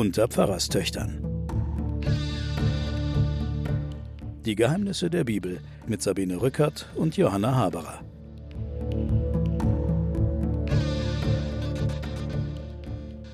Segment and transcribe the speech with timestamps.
[0.00, 1.22] unter Pfarrerstöchtern.
[4.46, 8.02] Die Geheimnisse der Bibel mit Sabine Rückert und Johanna Haberer.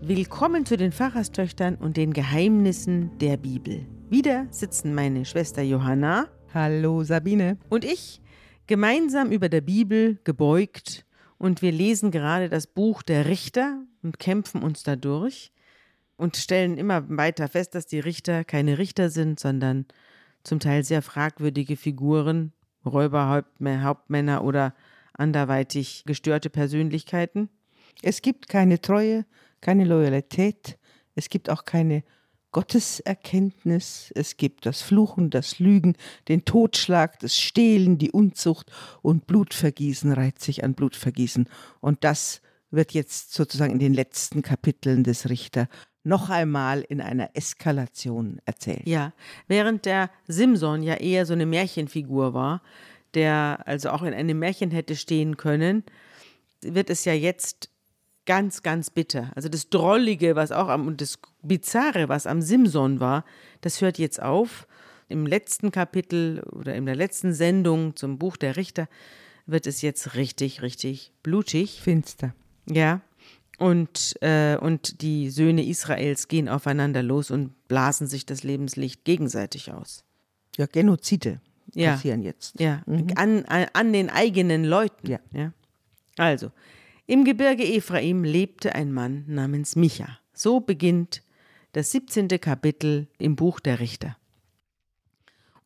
[0.00, 3.86] Willkommen zu den Pfarrerstöchtern und den Geheimnissen der Bibel.
[4.10, 6.26] Wieder sitzen meine Schwester Johanna.
[6.52, 7.58] Hallo Sabine.
[7.68, 8.20] Und ich
[8.66, 11.06] gemeinsam über der Bibel gebeugt
[11.38, 15.52] und wir lesen gerade das Buch der Richter und kämpfen uns dadurch
[16.16, 19.86] und stellen immer weiter fest, dass die Richter keine Richter sind, sondern
[20.44, 22.52] zum Teil sehr fragwürdige Figuren,
[22.84, 24.74] Räuber, Hauptmänner oder
[25.12, 27.48] anderweitig gestörte Persönlichkeiten.
[28.02, 29.26] Es gibt keine Treue,
[29.60, 30.78] keine Loyalität,
[31.14, 32.04] es gibt auch keine
[32.52, 35.96] Gotteserkenntnis, es gibt das Fluchen, das Lügen,
[36.28, 38.70] den Totschlag, das Stehlen, die Unzucht
[39.02, 41.48] und Blutvergießen reiht sich an Blutvergießen.
[41.80, 45.68] Und das wird jetzt sozusagen in den letzten Kapiteln des Richter
[46.06, 48.86] noch einmal in einer Eskalation erzählt.
[48.86, 49.12] Ja,
[49.48, 52.62] während der Simson ja eher so eine Märchenfigur war,
[53.14, 55.82] der also auch in einem Märchen hätte stehen können,
[56.62, 57.70] wird es ja jetzt
[58.24, 59.32] ganz, ganz bitter.
[59.34, 63.24] Also das Drollige, was auch am, und das Bizarre, was am Simson war,
[63.60, 64.68] das hört jetzt auf.
[65.08, 68.88] Im letzten Kapitel oder in der letzten Sendung zum Buch der Richter
[69.46, 71.80] wird es jetzt richtig, richtig blutig.
[71.82, 72.34] Finster.
[72.68, 73.00] Ja.
[73.58, 79.72] Und, äh, und die Söhne Israels gehen aufeinander los und blasen sich das Lebenslicht gegenseitig
[79.72, 80.04] aus.
[80.56, 81.40] Ja, Genozide
[81.74, 81.92] ja.
[81.92, 82.60] passieren jetzt.
[82.60, 83.08] Ja, mhm.
[83.16, 85.10] an, an, den eigenen Leuten.
[85.10, 85.18] Ja.
[85.32, 85.52] ja.
[86.18, 86.50] Also,
[87.06, 90.18] im Gebirge Ephraim lebte ein Mann namens Micha.
[90.32, 91.22] So beginnt
[91.72, 92.28] das 17.
[92.40, 94.16] Kapitel im Buch der Richter.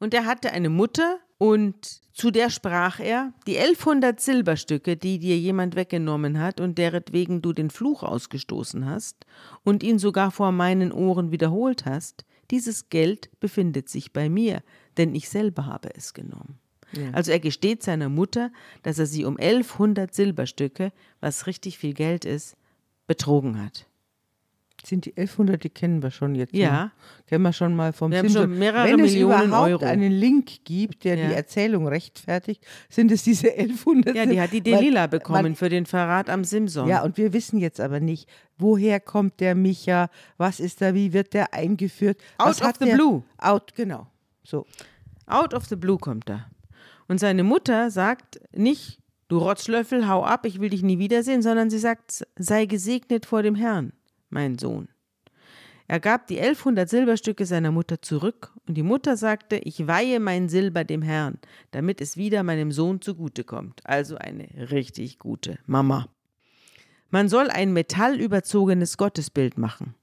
[0.01, 5.39] Und er hatte eine Mutter, und zu der sprach er, die 1100 Silberstücke, die dir
[5.39, 9.25] jemand weggenommen hat und deretwegen du den Fluch ausgestoßen hast
[9.63, 14.63] und ihn sogar vor meinen Ohren wiederholt hast, dieses Geld befindet sich bei mir,
[14.99, 16.59] denn ich selber habe es genommen.
[16.93, 17.11] Ja.
[17.13, 18.53] Also er gesteht seiner Mutter,
[18.83, 22.57] dass er sie um 1100 Silberstücke, was richtig viel Geld ist,
[23.07, 23.87] betrogen hat.
[24.85, 26.55] Sind die 1100, die kennen wir schon jetzt.
[26.55, 26.85] Ja.
[26.85, 26.91] Ne?
[27.27, 29.85] Kennen wir schon mal vom wir haben schon mehrere Wenn Millionen es überhaupt Euro.
[29.85, 31.29] einen Link gibt, der Ja.
[31.29, 34.17] die Erzählung rechtfertigt, sind es diese 1100.
[34.17, 36.89] Ja, die hat die Delila bekommen weil- für den Verrat am Simson.
[36.89, 40.09] Ja, und wir wissen jetzt aber nicht, woher kommt der Micha,
[40.39, 42.19] was ist da, wie wird der eingeführt.
[42.39, 43.23] Out of the der, blue.
[43.39, 44.07] Out, genau.
[44.43, 44.67] So.
[45.27, 46.47] Out of the blue kommt er.
[47.07, 48.99] Und seine Mutter sagt nicht,
[49.29, 53.43] du Rotzlöffel, hau ab, ich will dich nie wiedersehen, sondern sie sagt, sei gesegnet vor
[53.43, 53.93] dem Herrn,
[54.31, 54.89] mein Sohn.
[55.87, 60.49] Er gab die 1100 Silberstücke seiner Mutter zurück und die Mutter sagte, ich weihe mein
[60.49, 61.39] Silber dem Herrn,
[61.73, 63.81] damit es wieder meinem Sohn zugutekommt.
[63.83, 66.07] Also eine richtig gute Mama.
[67.11, 69.97] Man soll ein metallüberzogenes Gottesbild machen.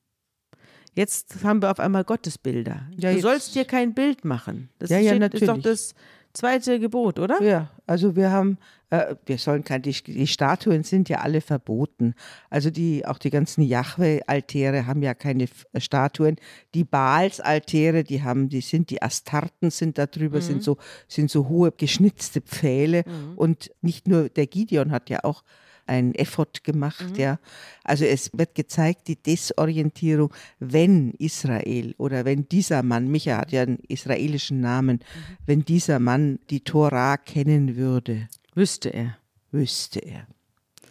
[0.93, 2.89] Jetzt haben wir auf einmal Gottesbilder.
[2.97, 4.69] Ja, du sollst dir kein Bild machen.
[4.79, 5.63] Das Ja, ja, steht, ist doch natürlich.
[5.63, 5.95] das
[6.33, 7.41] zweite Gebot, oder?
[7.41, 8.57] Ja, also wir haben,
[8.89, 12.13] äh, wir sollen keine, die, die Statuen sind ja alle verboten.
[12.49, 16.35] Also die, auch die ganzen Jahwe-Altäre haben ja keine F- äh, Statuen.
[16.73, 20.77] Die Baals-Altäre, die haben, die sind, die Astarten sind da drüber, sind so,
[21.07, 23.03] sind so hohe geschnitzte Pfähle.
[23.35, 25.43] Und nicht nur der Gideon hat ja auch
[25.87, 27.39] ein Effort gemacht, ja.
[27.83, 33.63] Also es wird gezeigt, die Desorientierung, wenn Israel oder wenn dieser Mann, Micha hat ja
[33.63, 34.99] einen israelischen Namen,
[35.45, 39.17] wenn dieser Mann die Tora kennen würde, Wüsste er,
[39.51, 40.27] wüsste er.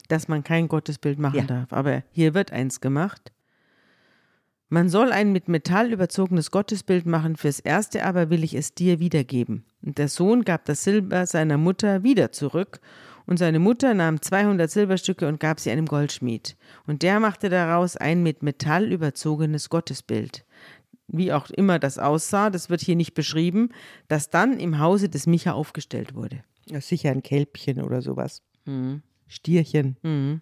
[0.09, 1.45] dass man kein Gottesbild machen Ja.
[1.45, 1.73] darf.
[1.73, 3.33] Aber hier wird eins gemacht.
[4.69, 8.99] Man soll ein mit Metall überzogenes Gottesbild machen, fürs erste aber will ich es dir
[8.99, 9.65] wiedergeben.
[9.83, 12.81] Und der Sohn gab das Silber seiner Mutter wieder zurück,
[13.27, 16.57] und seine Mutter nahm 200 Silberstücke und gab sie einem Goldschmied.
[16.87, 20.45] Und der machte daraus ein mit Metall überzogenes Gottesbild.
[21.09, 23.71] Wie auch immer das aussah, das wird hier nicht beschrieben,
[24.09, 26.43] das dann im Hause des Micha aufgestellt wurde.
[26.67, 28.43] Ja, sicher ein Kälbchen oder sowas.
[29.29, 29.97] Stierchen.
[30.03, 30.41] Mhm.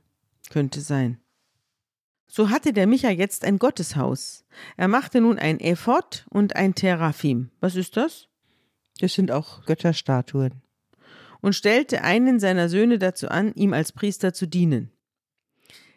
[0.51, 1.19] Könnte sein.
[2.27, 4.45] So hatte der Micha jetzt ein Gotteshaus.
[4.77, 7.51] Er machte nun ein Ephod und ein Teraphim.
[7.61, 8.29] Was ist das?
[9.01, 10.64] Das sind auch Götterstatuen.
[11.45, 14.91] Und stellte einen seiner Söhne dazu an, ihm als Priester zu dienen.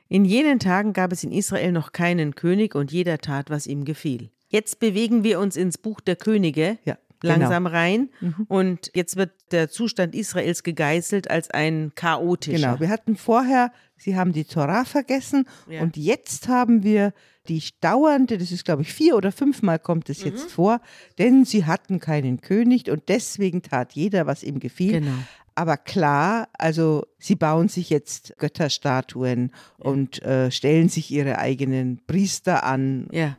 [0.10, 3.86] In jenen Tagen gab es in Israel noch keinen König und jeder tat, was ihm
[3.86, 4.30] gefiel.
[4.50, 7.36] Jetzt bewegen wir uns ins Buch der Könige Ja, genau.
[7.36, 8.10] langsam rein
[8.50, 12.72] und jetzt wird der Zustand Israels gegeißelt als ein chaotischer.
[12.72, 15.82] Genau, wir hatten vorher, sie haben die Torah vergessen Ja.
[15.82, 17.14] und jetzt haben wir
[17.48, 20.32] die dauernde, das ist glaube ich vier oder fünfmal kommt es Mhm.
[20.32, 20.82] jetzt vor,
[21.18, 25.00] denn sie hatten keinen König und deswegen tat jeder, was ihm gefiel.
[25.02, 25.14] Genau.
[25.56, 32.64] Aber klar, also sie bauen sich jetzt Götterstatuen und äh, stellen sich ihre eigenen Priester
[32.64, 33.08] an.
[33.12, 33.38] Ja.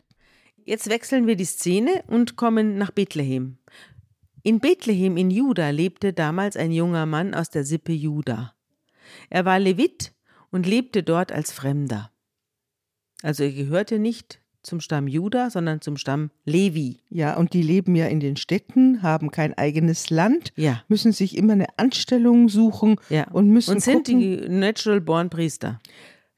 [0.65, 3.59] Jetzt wechseln wir die Szene und kommen nach Bethlehem.
[4.43, 8.55] In Bethlehem in Juda lebte damals ein junger Mann aus der Sippe Juda.
[9.31, 10.13] Er war Levit
[10.50, 12.11] und lebte dort als Fremder.
[13.23, 17.00] Also er gehörte nicht zum Stamm Juda, sondern zum Stamm Levi.
[17.09, 20.83] Ja, und die leben ja in den Städten, haben kein eigenes Land, Ja.
[20.89, 23.29] müssen sich immer eine Anstellung suchen Ja.
[23.31, 25.81] und müssen Und sind gucken, die Natural Born Priester.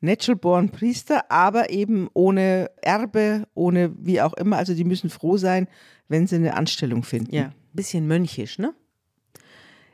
[0.01, 4.57] Natural Born Priester, aber eben ohne Erbe, ohne wie auch immer.
[4.57, 5.67] Also die müssen froh sein,
[6.09, 7.35] wenn sie eine Anstellung finden.
[7.35, 8.75] Ja, bisschen mönchisch, ne?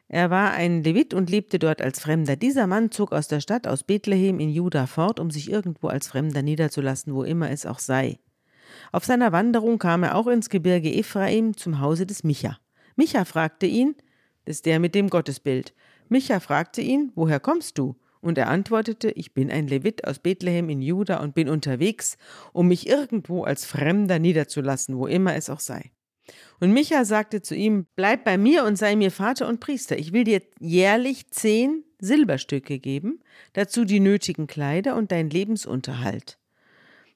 [0.08, 2.36] Er war ein Levit und lebte dort als Fremder.
[2.36, 6.06] Dieser Mann zog aus der Stadt, aus Bethlehem in Juda fort, um sich irgendwo als
[6.06, 8.20] Fremder niederzulassen, wo immer es auch sei.
[8.92, 12.58] Auf seiner Wanderung kam er auch ins Gebirge Ephraim zum Hause des Micha.
[12.94, 13.96] Micha fragte ihn,
[14.44, 15.74] das ist der mit dem Gottesbild.
[16.08, 17.96] Micha fragte ihn, woher kommst du?
[18.20, 22.16] Und er antwortete, ich bin ein Levit aus Bethlehem in Juda und bin unterwegs,
[22.52, 25.90] um mich irgendwo als Fremder niederzulassen, wo immer es auch sei.
[26.60, 29.98] Und Micha sagte zu ihm, bleib bei mir und sei mir Vater und Priester.
[29.98, 33.20] Ich will dir jährlich zehn Silberstücke geben,
[33.52, 36.38] dazu die nötigen Kleider und dein Lebensunterhalt.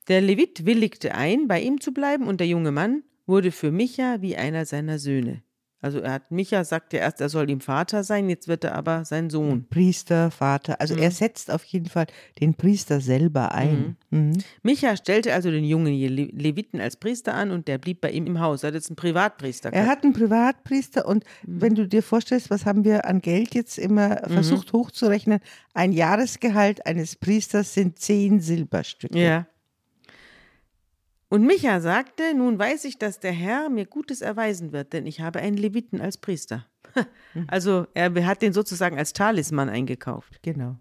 [0.08, 4.20] Der Levit willigte ein, bei ihm zu bleiben, und der junge Mann wurde für Micha
[4.20, 5.42] wie einer seiner Söhne.
[5.82, 9.04] Also er hat Micha sagte erst, er soll ihm Vater sein, jetzt wird er aber
[9.06, 9.66] sein Sohn.
[9.70, 10.80] Priester, Vater.
[10.80, 11.02] Also Mhm.
[11.02, 12.06] er setzt auf jeden Fall
[12.40, 13.96] den Priester selber ein.
[14.10, 14.38] Mhm.
[14.62, 18.26] Micha stellte also den jungen Le Leviten als Priester an und der blieb bei ihm
[18.26, 18.62] im Haus.
[18.62, 19.72] Er hat jetzt einen Privatpriester.
[19.72, 21.60] Er hat einen Privatpriester und Mhm.
[21.62, 25.40] wenn du dir vorstellst, was haben wir an Geld jetzt immer versucht hochzurechnen,
[25.72, 29.18] ein Jahresgehalt eines Priesters sind zehn Silberstücke.
[29.18, 29.46] Ja.
[31.30, 35.20] Und Micha sagte, nun weiß ich, dass der Herr mir Gutes erweisen wird, denn ich
[35.20, 36.66] habe einen Leviten als Priester.
[37.46, 40.42] Also er hat den sozusagen als Talisman eingekauft.
[40.42, 40.76] Genau.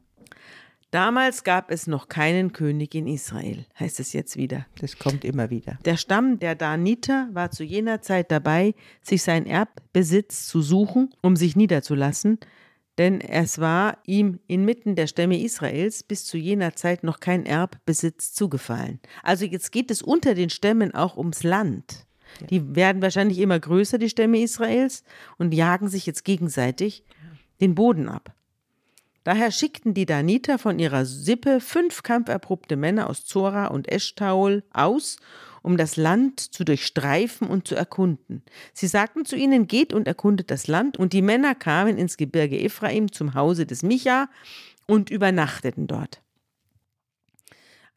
[0.89, 4.65] Damals gab es noch keinen König in Israel, heißt es jetzt wieder.
[4.79, 5.77] Das kommt immer wieder.
[5.85, 8.73] Der Stamm der Daniter war zu jener Zeit dabei,
[9.03, 12.39] sich sein Erbbesitz zu suchen, um sich niederzulassen,
[12.99, 18.33] denn es war ihm inmitten der Stämme Israels bis zu jener Zeit noch kein Erbbesitz
[18.33, 18.99] zugefallen.
[19.23, 22.05] Also jetzt geht es unter den Stämmen auch ums Land.
[22.49, 25.03] Die werden wahrscheinlich immer größer, die Stämme Israels,
[25.37, 27.05] und jagen sich jetzt gegenseitig
[27.61, 28.35] den Boden ab.
[29.23, 35.17] Daher schickten die Daniter von ihrer Sippe fünf kampferprobte Männer aus Zora und Eschtaol aus,
[35.61, 38.43] um das Land zu durchstreifen und zu erkunden.
[38.73, 42.59] Sie sagten zu ihnen, geht und erkundet das Land, und die Männer kamen ins Gebirge
[42.59, 44.29] Ephraim zum Hause des Micha
[44.87, 46.21] und übernachteten dort.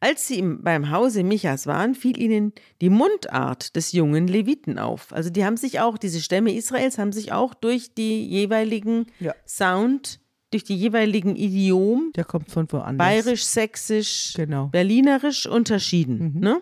[0.01, 5.13] Als sie im, beim Hause Michas waren, fiel ihnen die Mundart des jungen Leviten auf.
[5.13, 9.33] Also die haben sich auch, diese Stämme Israels haben sich auch durch die jeweiligen Ja.
[9.47, 10.19] Sound,
[10.51, 12.99] durch die jeweiligen Idiom, Der kommt von woanders.
[13.07, 14.67] bayerisch, sächsisch, Genau.
[14.67, 16.41] berlinerisch unterschieden.
[16.41, 16.61] Ne?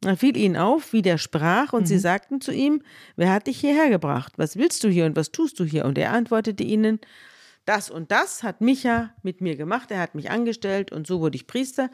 [0.00, 2.82] Da fiel ihnen auf, wie der sprach, und sie sagten zu ihm,
[3.16, 4.34] wer hat dich hierher gebracht?
[4.36, 5.84] Was willst du hier und was tust du hier?
[5.84, 7.00] Und er antwortete ihnen,
[7.64, 11.36] das und das hat Micha mit mir gemacht, er hat mich angestellt und so wurde
[11.36, 11.90] ich Priester.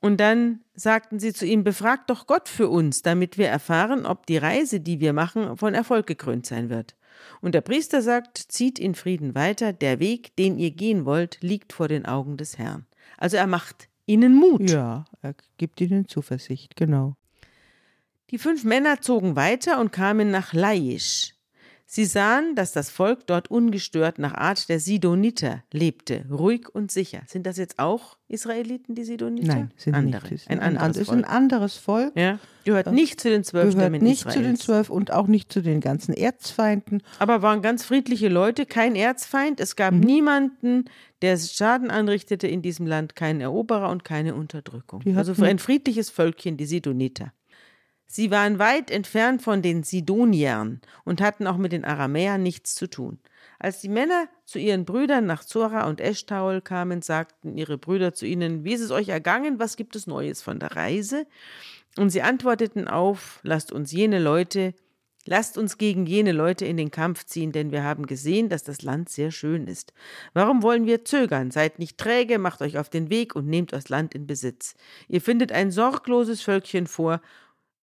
[0.00, 4.26] Und dann sagten sie zu ihm, befrag doch Gott für uns, damit wir erfahren, ob
[4.26, 6.94] die Reise, die wir machen, von Erfolg gekrönt sein wird.
[7.40, 11.72] Und der Priester sagt, zieht in Frieden weiter, der Weg, den ihr gehen wollt, liegt
[11.72, 12.86] vor den Augen des Herrn.
[13.16, 14.70] Also er macht ihnen Mut.
[14.70, 17.16] Ja, er gibt ihnen Zuversicht, genau.
[18.30, 21.34] Die fünf Männer zogen weiter und kamen nach Laisch.
[21.90, 27.22] Sie sahen, dass das Volk dort ungestört nach Art der Sidoniter lebte, ruhig und sicher.
[27.26, 29.46] Sind das jetzt auch Israeliten, die Sidoniter?
[29.54, 30.28] Nein, sind andere.
[30.30, 30.50] nicht.
[30.50, 31.30] Ein ein, anderes ist ein Volk.
[31.32, 32.12] anderes Volk.
[32.14, 34.36] Ja, gehört nicht zu den zwölf Gehört Stämmen nicht Israels.
[34.36, 37.02] zu den zwölf und auch nicht zu den ganzen Erzfeinden.
[37.20, 39.58] Aber waren ganz friedliche Leute, kein Erzfeind.
[39.58, 39.76] Es Mhm.
[39.76, 40.84] gab niemanden,
[41.22, 45.02] der Schaden anrichtete in diesem Land, keinen Eroberer und keine Unterdrückung.
[45.16, 47.32] Also ein friedliches Völkchen, die Sidoniter.
[48.10, 52.88] Sie waren weit entfernt von den Sidoniern und hatten auch mit den Aramäern nichts zu
[52.88, 53.18] tun.
[53.58, 58.24] Als die Männer zu ihren Brüdern nach Zora und Eschtaol kamen, sagten ihre Brüder zu
[58.24, 61.26] ihnen, wie ist es euch ergangen, was gibt es Neues von der Reise?
[61.98, 64.72] Und sie antworteten auf, lasst uns jene Leute,
[65.26, 68.80] lasst uns gegen jene Leute in den Kampf ziehen, denn wir haben gesehen, dass das
[68.80, 69.92] Land sehr schön ist.
[70.32, 71.50] Warum wollen wir zögern?
[71.50, 74.76] Seid nicht träge, macht euch auf den Weg und nehmt das Land in Besitz.
[75.08, 77.20] Ihr findet ein sorgloses Völkchen vor,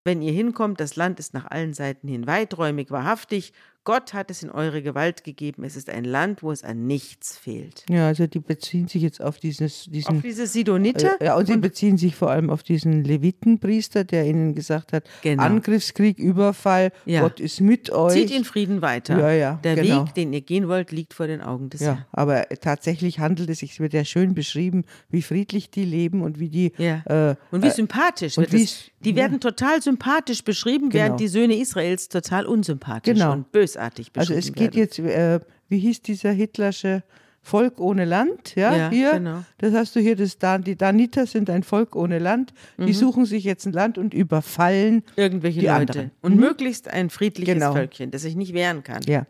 [0.06, 3.52] wenn ihr hinkommt, das Land ist nach allen Seiten hin weiträumig, wahrhaftig,
[3.86, 5.64] Gott hat es in eure Gewalt gegeben.
[5.64, 7.86] Es ist ein Land, wo es an nichts fehlt.
[7.90, 10.18] Ja, also die beziehen sich jetzt auf dieses, diesen.
[10.18, 11.22] Auf diese Sidoniter?
[11.22, 15.06] Äh, ja, und sie beziehen sich vor allem auf diesen Levitenpriester, der ihnen gesagt hat:
[15.22, 15.44] Genau.
[15.44, 17.22] Angriffskrieg, Überfall, Ja.
[17.22, 18.14] Gott ist mit euch.
[18.14, 19.20] Zieht in Frieden weiter.
[19.20, 20.06] Ja, ja, Der genau.
[20.06, 22.06] Weg, den ihr gehen wollt, liegt vor den Augen des Ja, Herrn.
[22.12, 26.40] aber tatsächlich handelt es sich, es wird ja schön beschrieben, wie friedlich die leben und
[26.40, 26.72] wie die.
[26.78, 27.04] Ja.
[27.32, 31.04] Äh, Und wie sympathisch und wird wie es- Die werden total sympathisch beschrieben, Genau.
[31.04, 33.34] während die Söhne Israels total unsympathisch Genau.
[33.34, 34.80] und bösartig also beschrieben es geht werden.
[34.80, 35.40] jetzt, äh,
[35.70, 37.04] wie hieß dieser Hitlersche
[37.42, 39.44] Volk ohne Land, ja, Ja, hier, genau.
[39.60, 42.94] das hast du hier, das Dan, die Daniter sind ein Volk ohne Land, die Mhm.
[42.94, 45.80] suchen sich jetzt ein Land und überfallen, Irgendwelche die Leute.
[45.80, 46.12] anderen.
[46.22, 46.40] Und Mhm.
[46.40, 47.74] möglichst ein friedliches Genau.
[47.74, 49.04] Völkchen, das sich nicht wehren kann.
[49.06, 49.28] ja,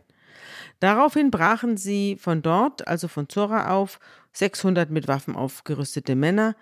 [0.79, 3.99] Daraufhin brachen sie von dort, also von Zora auf,
[4.33, 6.55] 600 mit Waffen aufgerüstete Männer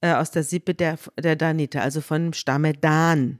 [0.00, 3.38] äh, aus der Sippe der, der Daniter, also von Stamme Dan.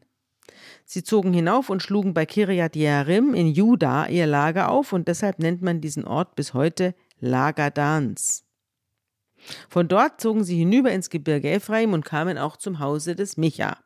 [0.84, 5.38] Sie zogen hinauf und schlugen bei Kirjat Jearim in Juda ihr Lager auf und deshalb
[5.38, 8.44] nennt man diesen Ort bis heute Lager Dans.
[9.68, 13.78] Von dort zogen sie hinüber ins Gebirge Ephraim und kamen auch zum Hause des Micha.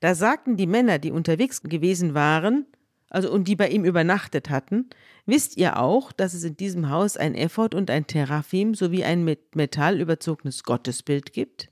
[0.00, 2.66] Da sagten die Männer, die unterwegs gewesen waren,
[3.10, 4.90] also und die bei ihm übernachtet hatten,
[5.26, 9.24] wisst ihr auch, dass es in diesem Haus ein Ephod und ein Teraphim sowie ein
[9.24, 11.70] mit Metall überzogenes Gottesbild gibt?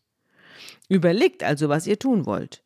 [0.88, 2.62] Überlegt also, was ihr tun wollt.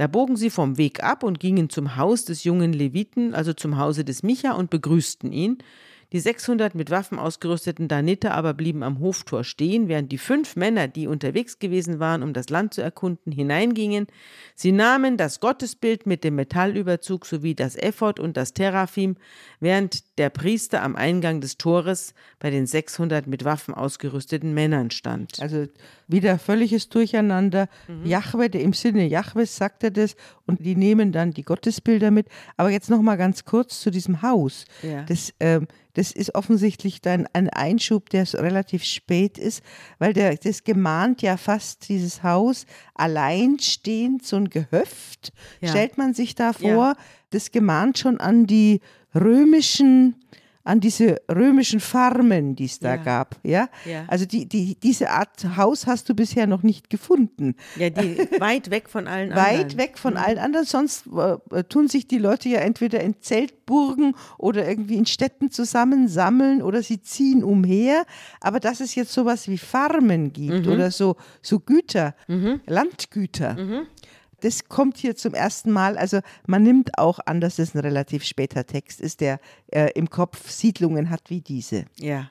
[0.00, 3.76] Da bogen sie vom Weg ab und gingen zum Haus des jungen Leviten, also zum
[3.76, 5.58] Hause des Micha, und begrüßten ihn.
[6.12, 10.88] Die 600 mit Waffen ausgerüsteten Daniter aber blieben am Hoftor stehen, während die fünf Männer,
[10.88, 14.08] die unterwegs gewesen waren, um das Land zu erkunden, hineingingen.
[14.56, 19.16] Sie nahmen das Gottesbild mit dem Metallüberzug sowie das Ephod und das Teraphim,
[19.60, 25.40] während der Priester am Eingang des Tores bei den 600 mit Waffen ausgerüsteten Männern stand.
[25.40, 25.66] also
[26.08, 27.68] wieder völliges Durcheinander.
[27.86, 28.06] Mhm.
[28.06, 32.26] Jahwe, der im Sinne Jahwes sagt er das und die nehmen dann die Gottesbilder mit.
[32.56, 34.64] Aber jetzt noch mal ganz kurz zu diesem Haus.
[34.82, 35.04] Ja.
[35.04, 39.62] Das, ähm, das ist offensichtlich dann ein Einschub, der relativ spät ist,
[39.98, 45.70] weil der, das gemahnt ja fast dieses Haus alleinstehend, so ein Gehöft, Ja.
[45.70, 46.94] stellt man sich da vor.
[47.30, 48.80] Das gemahnt schon an die
[49.14, 50.16] römischen,
[50.62, 53.02] an diese römischen Farmen, die es da Ja.
[53.02, 53.36] gab.
[53.42, 53.68] Ja?
[53.86, 54.04] Ja.
[54.08, 57.54] Also die, die, diese Art Haus hast du bisher noch nicht gefunden.
[57.76, 59.78] Ja, die weit weg von allen Weit anderen.
[59.78, 60.66] weg von allen anderen.
[60.66, 61.04] Sonst
[61.50, 66.82] äh, tun sich die Leute ja entweder in Zeltburgen oder irgendwie in Städten zusammensammeln oder
[66.82, 68.04] sie ziehen umher.
[68.40, 70.72] Aber dass es jetzt sowas wie Farmen gibt Mhm.
[70.72, 72.14] oder so, so Güter,
[72.66, 73.86] Landgüter, Mhm.
[74.40, 75.96] Das kommt hier zum ersten Mal.
[75.98, 80.10] Also man nimmt auch an, dass es ein relativ später Text ist, der äh, im
[80.10, 81.84] Kopf Siedlungen hat wie diese.
[81.98, 82.30] Ja.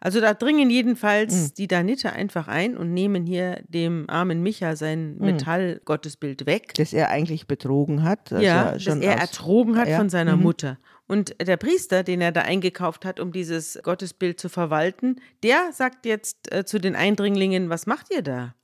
[0.00, 1.54] Also da dringen jedenfalls Mhm.
[1.58, 5.24] die Daniter einfach ein und nehmen hier dem armen Micha sein Mhm.
[5.26, 6.72] Metallgottesbild weg.
[6.74, 8.32] Das er eigentlich betrogen hat.
[8.32, 10.42] Also ja, das er ertrogen hat Ja, von seiner mhm.
[10.44, 10.78] Mutter.
[11.06, 16.06] Und der Priester, den er da eingekauft hat, um dieses Gottesbild zu verwalten, der sagt
[16.06, 18.54] jetzt äh, zu den Eindringlingen, was macht ihr da?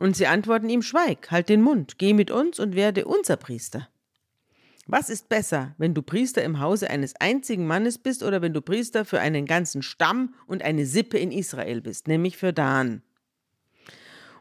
[0.00, 3.90] Und sie antworten ihm, schweig, halt den Mund, geh mit uns und werde unser Priester.
[4.86, 8.62] Was ist besser, wenn du Priester im Hause eines einzigen Mannes bist oder wenn du
[8.62, 13.02] Priester für einen ganzen Stamm und eine Sippe in Israel bist, nämlich für Dan?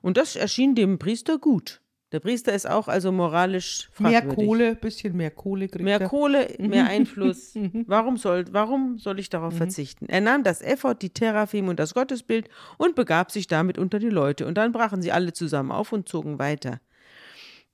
[0.01, 1.81] Und das erschien dem Priester gut.
[2.11, 4.47] Der Priester ist auch also moralisch Mehr fragwürdig.
[4.47, 6.09] Kohle, bisschen mehr Kohle kriegt Mehr er.
[6.09, 7.53] Kohle, mehr Einfluss.
[7.85, 10.07] Warum soll, warum soll ich darauf verzichten?
[10.07, 14.09] Er nahm das Ephod, die Teraphim und das Gottesbild und begab sich damit unter die
[14.09, 14.47] Leute.
[14.47, 16.79] Und dann brachen sie alle zusammen auf und zogen weiter.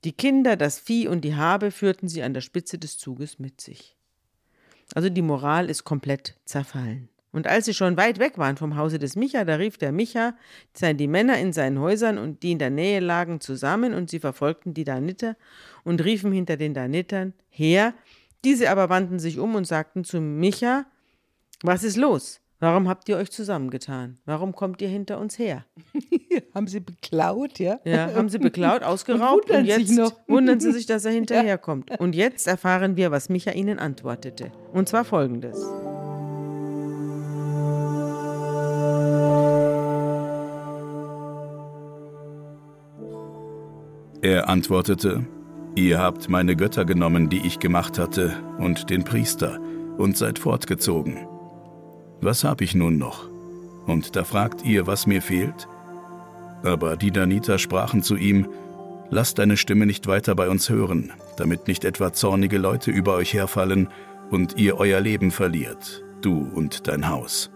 [0.04, 3.60] Die Kinder, das Vieh und die Habe führten sie an der Spitze des Zuges mit
[3.62, 3.96] sich.
[4.94, 7.08] Also die Moral ist komplett zerfallen.
[7.36, 10.32] Und als sie schon weit weg waren vom Hause des Micha, da rief der Micha
[10.72, 14.20] sein- die Männer in seinen Häusern und die in der Nähe lagen zusammen und sie
[14.20, 15.36] verfolgten die Daniter
[15.84, 17.92] und riefen hinter den Danitern her.
[18.42, 20.86] Diese aber wandten sich um und sagten zu Micha,
[21.62, 22.40] was ist los?
[22.58, 24.16] Warum habt ihr euch zusammengetan?
[24.24, 25.66] Warum kommt ihr hinter uns her?
[26.54, 27.80] Haben sie beklaut, ja?
[27.84, 32.00] Ja, haben sie beklaut, ausgeraubt und, wundern jetzt wundern sie sich, dass er hinterherkommt.
[32.00, 34.52] Und jetzt erfahren wir, was Micha ihnen antwortete.
[34.72, 35.62] Und zwar folgendes.
[44.26, 45.24] Er antwortete,
[45.76, 49.60] Ihr habt meine Götter genommen, die ich gemacht hatte, und den Priester,
[49.98, 51.28] und seid fortgezogen.
[52.20, 53.30] Was hab ich nun noch?
[53.86, 55.68] Und da fragt ihr, was mir fehlt?
[56.64, 58.48] Aber die Daniter sprachen zu ihm,
[59.10, 63.32] Lasst deine Stimme nicht weiter bei uns hören, damit nicht etwa zornige Leute über euch
[63.32, 63.90] herfallen
[64.32, 67.52] und ihr euer Leben verliert, du und dein Haus.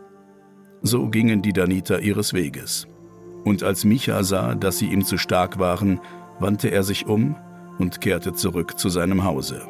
[0.82, 2.86] So gingen die Daniter ihres Weges.
[3.42, 5.98] Und als Micha sah, dass sie ihm zu stark waren,
[6.40, 7.36] wandte er sich um
[7.78, 9.62] und kehrte zurück zu seinem Hause.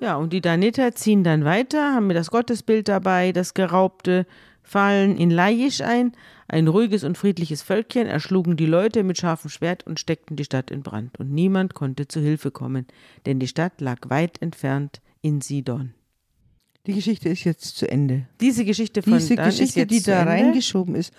[0.00, 4.26] Ja, und die Daneter ziehen dann weiter, haben mir das Gottesbild dabei, das Geraubte,
[4.62, 6.12] fallen in Laisch ein,
[6.46, 10.70] ein ruhiges und friedliches Völkchen, erschlugen die Leute mit scharfem Schwert und steckten die Stadt
[10.70, 11.18] in Brand.
[11.18, 12.86] Und niemand konnte zu Hilfe kommen,
[13.26, 15.94] denn die Stadt lag weit entfernt in Sidon.
[16.88, 18.22] Die Geschichte ist jetzt zu Ende.
[18.40, 21.12] Diese Geschichte von Diese Geschichte, die da reingeschoben ist,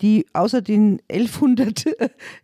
[0.00, 1.84] die außer den 1100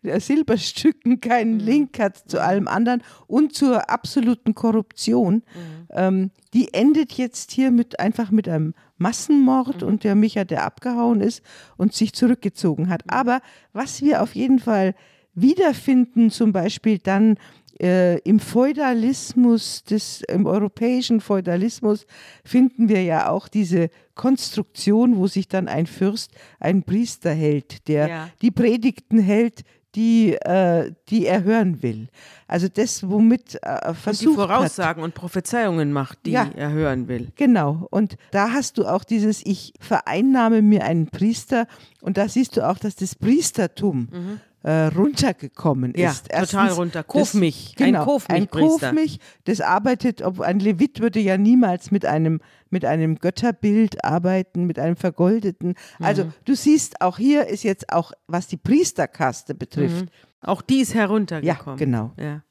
[0.20, 5.42] Silberstücken keinen Link hat zu allem anderen und zur absoluten Korruption,
[5.90, 11.22] ähm, die endet jetzt hier mit einfach mit einem Massenmord und der Micha, der abgehauen
[11.22, 11.42] ist
[11.78, 13.04] und sich zurückgezogen hat.
[13.06, 13.40] Aber
[13.72, 14.94] was wir auf jeden Fall
[15.34, 17.38] wiederfinden, zum Beispiel dann
[17.80, 22.06] äh, im Feudalismus, des, im europäischen Feudalismus,
[22.44, 26.30] finden wir ja auch diese Konstruktion, wo sich dann ein Fürst,
[26.60, 28.28] ein Priester hält, der Ja.
[28.42, 29.62] die Predigten hält,
[29.94, 32.08] die, äh, die er hören will.
[32.46, 36.50] Also das, womit äh, und die versucht hat, Voraussagen und Prophezeiungen macht, die Ja.
[36.54, 37.28] er hören will.
[37.36, 37.86] Genau.
[37.90, 41.66] Und da hast du auch dieses, ich vereinnahme mir einen Priester.
[42.02, 44.08] Und da siehst du auch, dass das Priestertum
[44.66, 46.28] äh, runtergekommen Ja, ist.
[46.28, 47.04] total runter.
[47.04, 47.74] Kauf mich.
[47.78, 48.92] Ein Genau, ein Kauf Priester.
[48.92, 49.20] mich.
[49.44, 54.80] Das arbeitet, ob ein Levit würde ja niemals mit einem, mit einem Götterbild arbeiten, mit
[54.80, 55.74] einem vergoldeten.
[56.00, 56.32] Also Mhm.
[56.46, 60.06] du siehst, auch hier ist jetzt auch, was die Priesterkaste betrifft.
[60.40, 61.76] Auch die ist Ja, heruntergekommen.
[61.78, 62.12] genau.
[62.18, 62.42] Ja.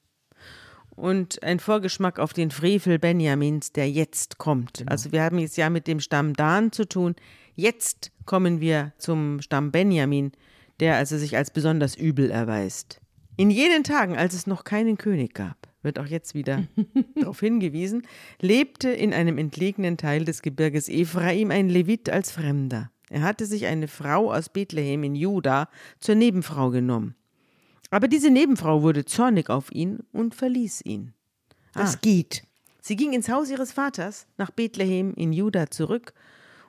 [0.96, 4.78] Und ein Vorgeschmack auf den Frevel Benjamins, der jetzt kommt.
[4.78, 4.90] Genau.
[4.92, 7.16] Also wir haben jetzt ja mit dem Stamm Dan zu tun.
[7.56, 10.32] Jetzt kommen wir zum Stamm Benjamin,
[10.80, 13.00] der also sich als besonders übel erweist.
[13.38, 16.64] In jenen Tagen, als es noch keinen König gab, wird auch jetzt wieder
[17.16, 18.04] darauf hingewiesen,
[18.42, 22.92] lebte in einem entlegenen Teil des Gebirges Ephraim ein Levit als Fremder.
[23.10, 27.16] Er hatte sich eine Frau aus Bethlehem in Juda zur Nebenfrau genommen.
[27.92, 31.14] Aber diese Nebenfrau wurde zornig auf ihn und verließ ihn.
[31.74, 32.00] Das Ah.
[32.02, 32.44] geht.
[32.82, 36.14] Sie ging ins Haus ihres Vaters nach Bethlehem in Juda zurück,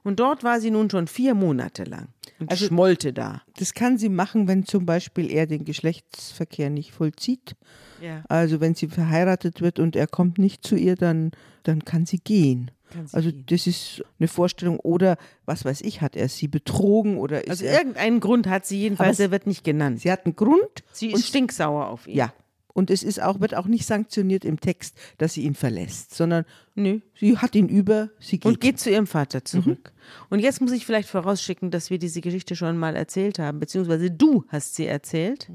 [0.07, 2.09] und dort war sie nun schon vier Monate lang
[2.41, 3.43] und Also- schmollte da.
[3.59, 7.57] Das kann sie machen, wenn zum Beispiel er den Geschlechtsverkehr nicht vollzieht.
[8.01, 8.23] Ja.
[8.29, 11.33] Also wenn sie verheiratet wird und er kommt nicht zu ihr, dann,
[11.63, 12.71] dann kann sie gehen.
[12.91, 13.45] Kann sie also gehen.
[13.49, 14.79] das ist eine Vorstellung.
[14.81, 18.65] Oder was weiß ich, hat er sie betrogen oder ist Also er, irgendeinen Grund hat
[18.67, 20.01] sie jedenfalls, er wird nicht genannt.
[20.01, 20.85] sie hat einen Grund.
[20.93, 22.17] Sie und ist stinksauer auf ihn.
[22.17, 22.33] ja.
[22.77, 26.45] Und es ist auch, wird auch nicht sanktioniert im Text, dass sie ihn verlässt, sondern
[26.75, 27.01] Nö.
[27.19, 28.45] sie hat ihn über, sie geht.
[28.45, 29.95] Und geht zu ihrem Vater zurück.
[30.29, 34.11] Und jetzt muss ich vielleicht vorausschicken, dass wir diese Geschichte schon mal erzählt haben, beziehungsweise
[34.11, 35.51] du hast sie erzählt,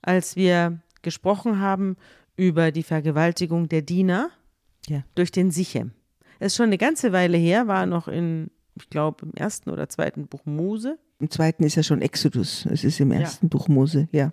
[0.00, 1.96] als wir gesprochen haben
[2.34, 4.30] über die Vergewaltigung der Diener
[4.88, 5.04] ja.
[5.16, 5.92] durch den Sichem.
[6.38, 9.90] Es ist schon eine ganze Weile her, war noch in, ich glaube, im ersten oder
[9.90, 10.98] zweiten Buch Mose.
[11.18, 12.64] Im zweiten ist ja schon Exodus.
[12.64, 14.32] Es ist im ersten Buch Mose, ja.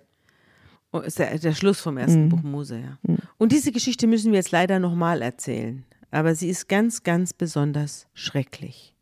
[0.92, 3.16] Oh, ist der, der Schluss vom ersten Buch Mose, ja.
[3.38, 5.84] Und diese Geschichte müssen wir jetzt leider nochmal erzählen.
[6.10, 8.94] Aber sie ist ganz, ganz besonders schrecklich.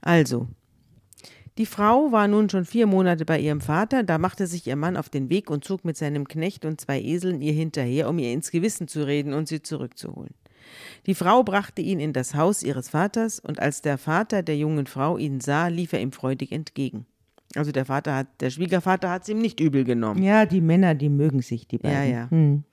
[0.00, 0.48] Also,
[1.58, 4.96] die Frau war nun schon vier Monate bei ihrem Vater, da machte sich ihr Mann
[4.96, 8.32] auf den Weg und zog mit seinem Knecht und zwei Eseln ihr hinterher, um ihr
[8.32, 10.34] ins Gewissen zu reden und sie zurückzuholen.
[11.06, 14.86] Die Frau brachte ihn in das Haus ihres Vaters, und als der Vater der jungen
[14.86, 17.06] Frau ihn sah, lief er ihm freudig entgegen.
[17.56, 20.22] Also der Vater hat, der Schwiegervater hat es ihm nicht übel genommen.
[20.22, 21.96] Ja, die Männer, die mögen sich, die beiden.
[21.96, 22.30] Ja, ja.
[22.30, 22.64] Hm.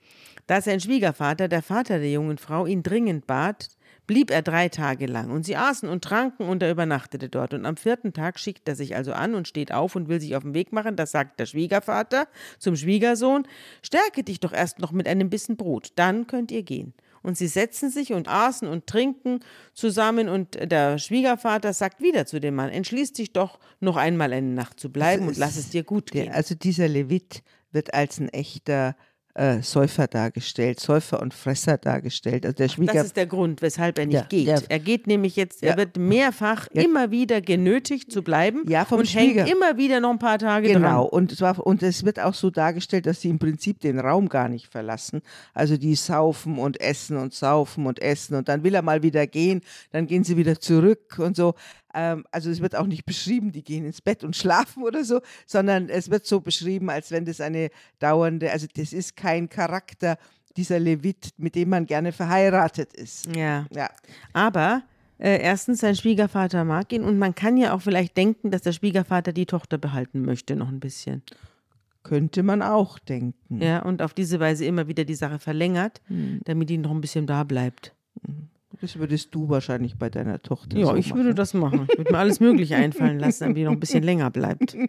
[0.46, 3.68] Da sein Schwiegervater, der Vater der jungen Frau, ihn dringend bat,
[4.06, 5.30] blieb er drei Tage lang.
[5.30, 7.54] Und sie aßen und tranken und er übernachtete dort.
[7.54, 10.34] Und am vierten Tag schickt er sich also an und steht auf und will sich
[10.34, 10.96] auf den Weg machen.
[10.96, 12.26] Das sagt der Schwiegervater
[12.58, 13.46] zum Schwiegersohn:
[13.82, 16.94] Stärke dich doch erst noch mit einem Bissen Brot, dann könnt ihr gehen.
[17.28, 19.40] Und sie setzen sich und aßen und trinken
[19.74, 20.30] zusammen.
[20.30, 24.80] Und der Schwiegervater sagt wieder zu dem Mann: Entschließ dich doch, noch einmal eine Nacht
[24.80, 26.32] zu bleiben und lass es dir gut gehen.
[26.32, 28.96] Also dieser Levit wird als ein echter
[29.34, 32.44] äh, Säufer dargestellt, Säufer und Fresser dargestellt.
[32.44, 34.46] Also der Schwieger Das ist der Grund, weshalb er nicht Ja, geht.
[34.48, 35.76] der- er geht nämlich jetzt, er Ja.
[35.76, 36.82] wird mehrfach Ja.
[36.82, 40.38] immer wieder genötigt zu bleiben Ja, vom und Schwieger- hängt immer wieder noch ein paar
[40.38, 41.10] Tage Genau, dran.
[41.10, 44.28] und es, war, und es wird auch so dargestellt, dass sie im Prinzip den Raum
[44.28, 45.22] gar nicht verlassen.
[45.54, 49.26] Also die saufen und essen und saufen und essen und dann will er mal wieder
[49.28, 49.60] gehen,
[49.92, 51.54] dann gehen sie wieder zurück und so.
[51.94, 55.20] Ähm, also es wird auch nicht beschrieben, die gehen ins Bett und schlafen oder so,
[55.46, 60.18] sondern es wird so beschrieben, als wenn das eine dauernde, also das ist kein Charakter
[60.56, 63.34] dieser Levit, mit dem man gerne verheiratet ist.
[63.34, 63.66] Ja.
[63.74, 63.90] Ja,
[64.32, 64.82] Aber
[65.18, 68.72] äh, erstens, sein Schwiegervater mag ihn und man kann ja auch vielleicht denken, dass der
[68.72, 71.22] Schwiegervater die Tochter behalten möchte, noch ein bisschen.
[72.04, 73.60] könnte man auch denken.
[73.60, 76.40] Ja, und auf diese Weise immer wieder die Sache verlängert, Hm.
[76.44, 77.94] damit die noch ein bisschen da bleibt.
[78.80, 81.18] Das würdest du wahrscheinlich bei deiner Tochter Ja, so ich machen.
[81.18, 81.86] würde das machen.
[81.90, 84.76] Ich würde mir alles Mögliche einfallen lassen, damit die noch ein bisschen länger bleibt.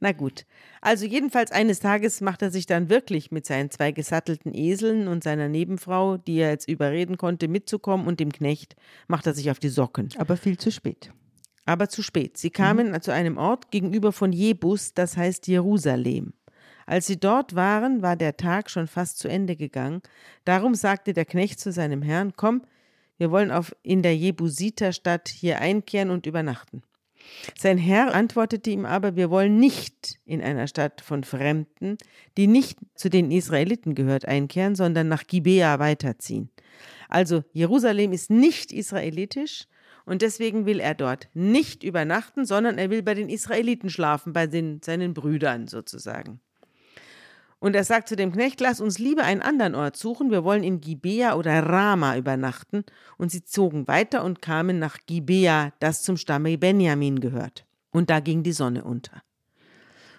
[0.00, 0.44] Na gut.
[0.80, 5.24] Also jedenfalls eines Tages macht er sich dann wirklich mit seinen zwei gesattelten Eseln und
[5.24, 8.76] seiner Nebenfrau, die er jetzt überreden konnte, mitzukommen und dem Knecht,
[9.08, 10.08] macht er sich auf die Socken.
[10.18, 11.12] Aber viel zu spät.
[11.64, 12.36] Aber zu spät.
[12.36, 16.32] Sie kamen zu einem Ort gegenüber von Jebus, das heißt Jerusalem.
[16.86, 20.02] Als sie dort waren, war der Tag schon fast zu Ende gegangen.
[20.44, 22.62] Darum sagte der Knecht zu seinem Herrn: Komm,
[23.18, 26.82] wir wollen auf, in der Jebusiterstadt hier einkehren und übernachten.
[27.56, 31.98] Sein Herr antwortete ihm aber: Wir wollen nicht in einer Stadt von Fremden,
[32.36, 36.50] die nicht zu den Israeliten gehört, einkehren, sondern nach Gibea weiterziehen.
[37.08, 39.66] Also Jerusalem ist nicht israelitisch
[40.04, 44.46] und deswegen will er dort nicht übernachten, sondern er will bei den Israeliten schlafen, bei
[44.46, 46.40] den, seinen Brüdern sozusagen.
[47.62, 50.64] Und er sagt zu dem Knecht, lass uns lieber einen anderen Ort suchen, wir wollen
[50.64, 52.82] in Gibea oder Rama übernachten.
[53.18, 57.64] Und sie zogen weiter und kamen nach Gibea, das zum Stamme Benjamin gehört.
[57.92, 59.22] Und da ging die Sonne unter.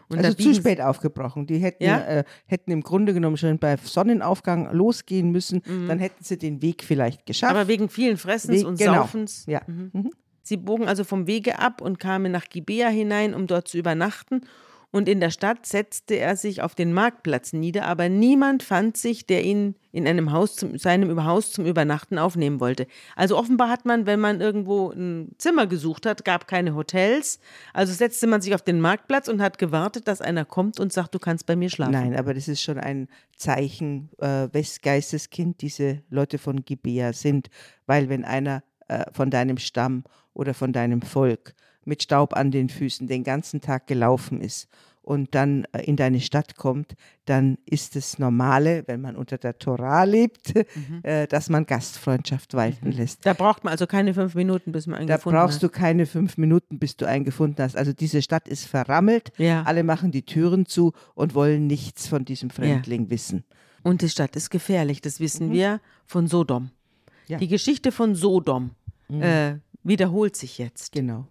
[0.07, 1.45] Und also zu spät aufgebrochen.
[1.45, 1.99] Die hätten, Ja?
[2.05, 5.61] äh, hätten im Grunde genommen schon bei Sonnenaufgang losgehen müssen.
[5.65, 7.51] Dann hätten sie den Weg vielleicht geschafft.
[7.51, 7.59] Mhm.
[7.59, 9.01] Aber wegen vielen Fressens Weg- und genau.
[9.01, 9.45] Saufens.
[9.47, 9.63] Ja.
[9.67, 10.11] Mhm.
[10.43, 14.43] Sie bogen also vom Wege ab und kamen nach Gibea hinein, um dort zu übernachten.
[14.93, 19.25] Und in der Stadt setzte er sich auf den Marktplatz nieder, aber niemand fand sich,
[19.25, 22.85] der ihn in einem Haus zum, seinem Haus zum Übernachten aufnehmen wollte.
[23.15, 27.39] Also offenbar hat man, wenn man irgendwo ein Zimmer gesucht hat, gab keine Hotels.
[27.73, 31.15] Also setzte man sich auf den Marktplatz und hat gewartet, dass einer kommt und sagt,
[31.15, 31.93] du kannst bei mir schlafen.
[31.93, 37.49] Nein, aber das ist schon ein Zeichen, äh, wes Geisteskind diese Leute von Gibea sind.
[37.87, 40.03] Weil wenn einer äh, von deinem Stamm
[40.35, 44.67] oder von deinem Volk mit Staub an den Füßen den ganzen Tag gelaufen ist
[45.03, 49.59] und dann äh, in deine Stadt kommt, dann ist es Normale, wenn man unter der
[49.59, 50.53] Tora lebt,
[51.03, 53.25] äh, dass man Gastfreundschaft walten lässt.
[53.25, 55.63] Da braucht man also keine fünf Minuten, bis man einen Da gefunden brauchst hat.
[55.63, 57.75] du keine fünf Minuten, bis du einen gefunden hast.
[57.75, 59.31] Also diese Stadt ist verrammelt.
[59.37, 59.63] Ja.
[59.63, 63.43] Alle machen die Türen zu und wollen nichts von diesem Fremdling wissen.
[63.83, 66.63] Und die Stadt ist gefährlich, das wissen wir von Sodom.
[66.63, 66.69] Mhm.
[67.27, 67.37] Ja.
[67.37, 67.39] Mhm.
[67.41, 68.71] Die Geschichte von Sodom
[69.09, 70.93] äh, wiederholt sich jetzt.
[70.93, 71.27] Genau.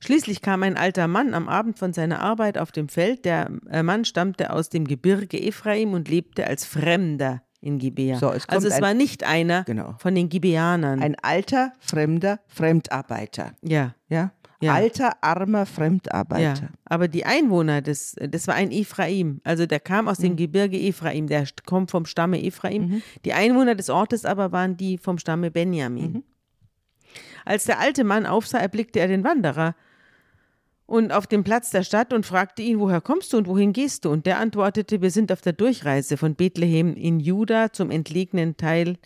[0.00, 3.24] Schließlich kam ein alter Mann am Abend von seiner Arbeit auf dem Feld.
[3.24, 8.18] Der äh, Mann stammte aus dem Gebirge Ephraim und lebte als Fremder in Gibea.
[8.18, 9.96] So, es also es ein- war nicht einer Genau.
[9.98, 11.02] von den Gibeanern.
[11.02, 13.52] Ein alter, fremder Fremdarbeiter.
[13.62, 14.32] ja, Ja?
[14.60, 14.74] Ja.
[14.74, 15.64] Alter, armer ja.
[15.66, 16.70] Fremdarbeiter.
[16.84, 19.40] Aber die Einwohner, des, das war ein Ephraim.
[19.44, 20.22] Also der kam aus Mhm.
[20.24, 21.28] dem Gebirge Ephraim.
[21.28, 23.00] Der kommt vom Stamme Ephraim.
[23.24, 26.12] Die Einwohner des Ortes aber waren die vom Stamme Benjamin.
[26.12, 26.22] Mhm.
[27.48, 29.74] Als der alte Mann aufsah, erblickte er den Wanderer
[30.84, 34.04] und auf dem Platz der Stadt und fragte ihn, woher kommst du und wohin gehst
[34.04, 34.10] du?
[34.10, 38.98] Und der antwortete, wir sind auf der Durchreise von Bethlehem in Juda zum entlegenen Teil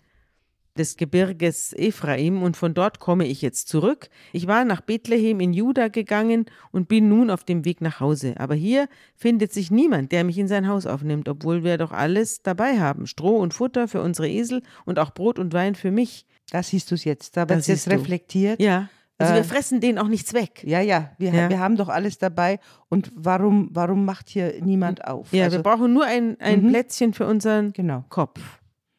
[0.77, 4.09] des Gebirges Ephraim und von dort komme ich jetzt zurück.
[4.31, 8.35] Ich war nach Bethlehem in Juda gegangen und bin nun auf dem Weg nach Hause.
[8.37, 12.41] Aber hier findet sich niemand, der mich in sein Haus aufnimmt, obwohl wir doch alles
[12.41, 13.05] dabei haben.
[13.07, 16.25] Stroh und Futter für unsere Esel und auch Brot und Wein für mich.
[16.51, 17.37] Da siehst du es jetzt.
[17.37, 18.59] Da wird jetzt reflektiert.
[18.59, 18.89] Ja.
[19.19, 20.63] Also Äh, wir fressen denen auch nichts weg.
[20.65, 21.49] Ja, ja, wir, Ja.
[21.49, 22.59] wir haben doch alles dabei.
[22.89, 25.31] Und warum, warum macht hier niemand auf?
[25.31, 26.69] Ja, also, wir brauchen nur ein, ein Mhm.
[26.69, 28.03] Plätzchen für unseren genau.
[28.09, 28.39] Kopf.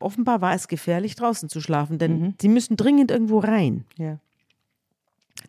[0.04, 2.34] Offenbar war es gefährlich, draußen zu schlafen, denn Mhm.
[2.40, 3.84] sie müssen dringend irgendwo rein.
[3.96, 4.18] Ja.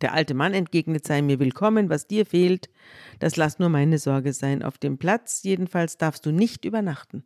[0.01, 2.69] Der alte Mann entgegnet, sei mir willkommen, was dir fehlt,
[3.19, 4.63] das lass nur meine Sorge sein.
[4.63, 7.23] Auf dem Platz jedenfalls darfst du nicht übernachten.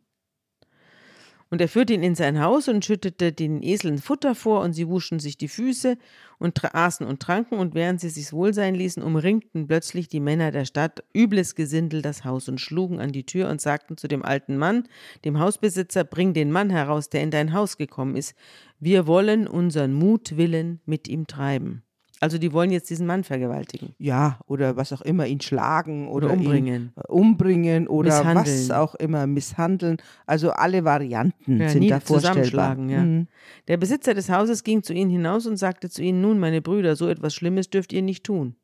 [1.50, 4.86] Und er führte ihn in sein Haus und schüttete den Eseln Futter vor, und sie
[4.86, 5.98] wuschen sich die Füße
[6.38, 10.52] und aßen und tranken, und während sie sich's wohl sein ließen, umringten plötzlich die Männer
[10.52, 14.24] der Stadt übles Gesindel das Haus und schlugen an die Tür und sagten zu dem
[14.24, 14.84] alten Mann,
[15.24, 18.36] dem Hausbesitzer, bring den Mann heraus, der in dein Haus gekommen ist.
[18.78, 21.82] Wir wollen unseren Mutwillen mit ihm treiben.
[22.22, 23.94] Also die wollen jetzt diesen Mann vergewaltigen.
[23.98, 26.92] Ja, oder was auch immer, ihn schlagen oder, Oder umbringen.
[27.08, 29.96] Umbringen oder was auch immer, misshandeln.
[30.26, 32.78] Also alle Varianten Ja, sind da vorstellbar.
[32.88, 33.00] ja.
[33.02, 33.26] Mhm.
[33.68, 36.94] Der Besitzer des Hauses ging zu ihnen hinaus und sagte zu ihnen, nun, meine Brüder,
[36.94, 38.54] so etwas Schlimmes dürft ihr nicht tun.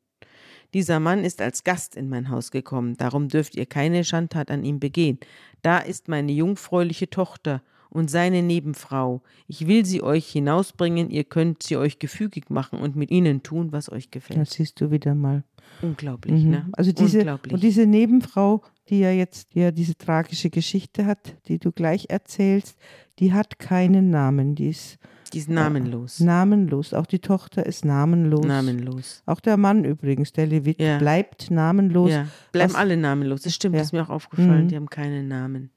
[0.75, 4.63] Dieser Mann ist als Gast in mein Haus gekommen, darum dürft ihr keine Schandtat an
[4.63, 5.17] ihm begehen.
[5.63, 9.21] Da ist meine jungfräuliche Tochter und seine Nebenfrau.
[9.47, 13.71] Ich will sie euch hinausbringen, ihr könnt sie euch gefügig machen und mit ihnen tun,
[13.71, 14.39] was euch gefällt.
[14.39, 15.43] Das siehst du wieder mal.
[15.81, 16.49] Unglaublich, Mhm.
[16.49, 16.69] ne?
[16.73, 17.53] Also diese Unglaublich.
[17.53, 22.05] und diese Nebenfrau, die ja jetzt die ja diese tragische Geschichte hat, die du gleich
[22.09, 22.77] erzählst,
[23.19, 24.97] die hat keinen Namen, die ist
[25.33, 26.19] Die ist namenlos.
[26.21, 26.93] namenlos.
[26.93, 28.45] Auch die Tochter ist namenlos.
[28.45, 29.23] Namenlos.
[29.25, 30.97] Auch der Mann übrigens, der Levit, Ja.
[30.99, 32.11] bleibt namenlos.
[32.11, 33.41] Ja, bleiben Was- alle namenlos.
[33.41, 33.79] Das stimmt, Ja.
[33.81, 34.63] das ist mir auch aufgefallen.
[34.63, 34.67] Mhm.
[34.69, 35.69] Die haben keinen Namen.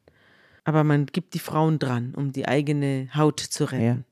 [0.64, 4.05] Aber man gibt die Frauen dran, um die eigene Haut zu retten.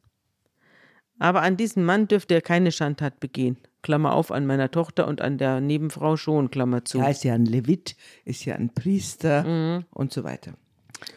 [1.19, 3.57] Aber an diesem Mann dürfte er keine Schandtat begehen.
[3.83, 6.99] Klammer auf, an meiner Tochter und an der Nebenfrau schon, Klammer zu.
[6.99, 10.53] Er ist ja ein Levit, ist ja ein Priester und so weiter.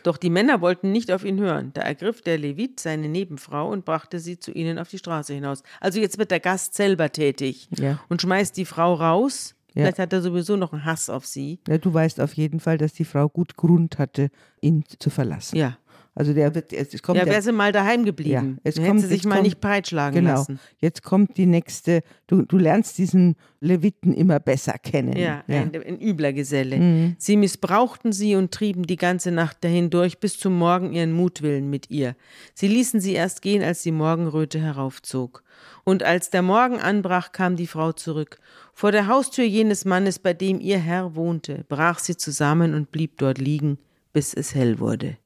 [0.03, 1.71] Doch die Männer wollten nicht auf ihn hören.
[1.73, 5.63] Da ergriff der Levit seine Nebenfrau und brachte sie zu ihnen auf die Straße hinaus.
[5.79, 7.99] Also jetzt wird der Gast selber tätig Ja.
[8.07, 9.55] und schmeißt die Frau raus.
[9.73, 11.59] Vielleicht hat er sowieso noch einen Hass auf sie.
[11.67, 14.29] Ja, du weißt auf jeden Fall, dass die Frau gut Grund hatte,
[14.59, 15.55] ihn zu verlassen.
[15.55, 15.77] Ja.
[16.13, 18.55] Also der wird, es es kommt Ja, wäre sie mal daheim geblieben.
[18.57, 20.33] Ja, es Dann kommt- hätte sie sich mal kommt- nicht breitschlagen genau.
[20.39, 20.59] lassen.
[20.79, 25.15] Jetzt kommt die nächste, du, du lernst diesen Leviten immer besser kennen.
[25.15, 27.15] Ja, Ein, ein übler Geselle.
[27.17, 31.69] Sie missbrauchten sie und trieben die ganze Nacht dahin durch bis zum Morgen ihren Mutwillen
[31.69, 32.15] mit ihr.
[32.55, 35.43] Sie ließen sie erst gehen, als die Morgenröte heraufzog.
[35.85, 38.39] Und als der Morgen anbrach, kam die Frau zurück.
[38.73, 43.17] Vor der Haustür jenes Mannes, bei dem ihr Herr wohnte, brach sie zusammen und blieb
[43.17, 43.77] dort liegen,
[44.11, 45.17] bis es hell wurde.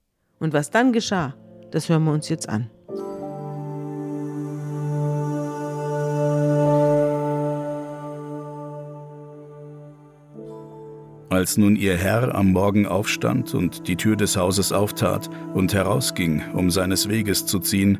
[0.46, 1.34] Und was dann geschah,
[1.72, 2.70] das hören wir uns jetzt an.
[11.32, 16.44] Als nun ihr Herr am Morgen aufstand und die Tür des Hauses auftat und herausging,
[16.54, 17.98] um seines Weges zu ziehen,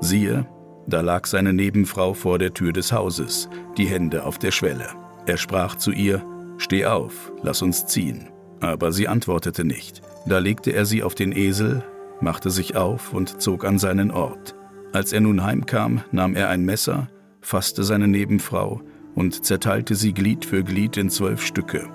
[0.00, 0.46] siehe,
[0.86, 4.86] da lag seine Nebenfrau vor der Tür des Hauses, die Hände auf der Schwelle.
[5.26, 6.24] Er sprach zu ihr,
[6.56, 8.30] Steh auf, lass uns ziehen.
[8.60, 10.00] Aber sie antwortete nicht.
[10.26, 11.84] Da legte er sie auf den Esel,
[12.20, 14.54] machte sich auf und zog an seinen Ort.
[14.92, 17.08] Als er nun heimkam, nahm er ein Messer,
[17.40, 18.82] fasste seine Nebenfrau
[19.14, 21.88] und zerteilte sie Glied für Glied in zwölf Stücke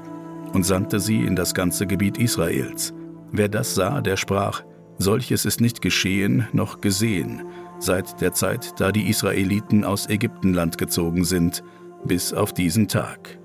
[0.54, 2.94] und sandte sie in das ganze Gebiet Israels.
[3.32, 4.64] Wer das sah, der sprach,
[4.98, 7.44] solches ist nicht geschehen noch gesehen,
[7.80, 11.64] seit der Zeit, da die Israeliten aus Ägyptenland gezogen sind,
[12.06, 13.40] bis auf diesen Tag.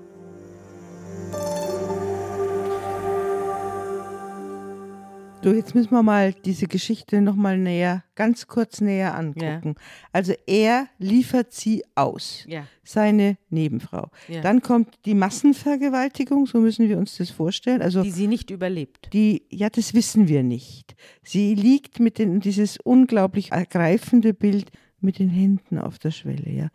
[5.43, 9.75] Du, jetzt müssen wir mal diese Geschichte nochmal näher, ganz kurz näher angucken.
[10.11, 12.65] Also er liefert sie aus, Ja.
[12.83, 14.09] seine Nebenfrau.
[14.27, 14.41] Ja.
[14.41, 17.81] Dann kommt die Massenvergewaltigung, so müssen wir uns das vorstellen.
[17.81, 19.09] Also Die sie nicht überlebt.
[19.13, 20.95] die, ja, das wissen wir nicht.
[21.23, 26.69] Sie liegt mit den, dieses unglaublich ergreifende Bild mit den Händen auf der Schwelle, ja.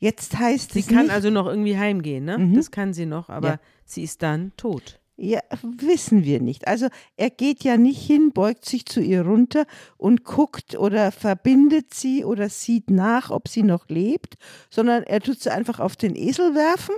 [0.00, 2.52] Jetzt heißt Sie es kann nicht, also noch irgendwie heimgehen, ne?
[2.54, 3.60] Das kann sie noch, aber Ja.
[3.84, 4.97] sie ist dann tot.
[5.20, 6.68] Ja, wissen wir nicht.
[6.68, 11.92] Also er geht ja nicht hin, beugt sich zu ihr runter und guckt oder verbindet
[11.92, 14.36] sie oder sieht nach, ob sie noch lebt,
[14.70, 16.94] sondern er tut sie einfach auf den Esel werfen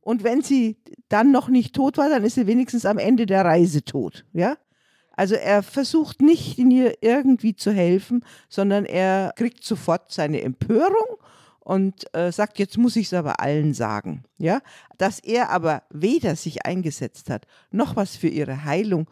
[0.00, 3.44] und wenn sie dann noch nicht tot war, dann ist sie wenigstens am Ende der
[3.44, 4.56] Reise tot, ja?
[5.16, 11.18] Also er versucht nicht in ihr irgendwie zu helfen, sondern er kriegt sofort seine Empörung
[11.64, 14.24] und äh, sagt, jetzt muss ich es aber allen sagen.
[14.38, 14.60] Ja?
[14.98, 19.08] Dass er aber weder sich eingesetzt hat, noch was für ihre Heilung,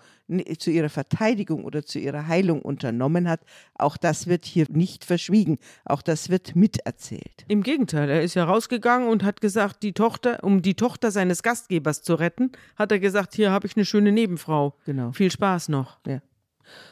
[0.59, 3.41] zu ihrer Verteidigung oder zu ihrer Heilung unternommen hat,
[3.75, 5.59] auch das wird hier nicht verschwiegen.
[5.85, 7.45] Auch das wird miterzählt.
[7.49, 11.43] Im Gegenteil, er ist ja rausgegangen und hat gesagt, die Tochter, um die Tochter seines
[11.43, 14.75] Gastgebers zu retten, hat er gesagt, hier habe ich eine schöne Nebenfrau.
[14.85, 15.13] Genau.
[15.13, 15.99] Viel Spaß noch.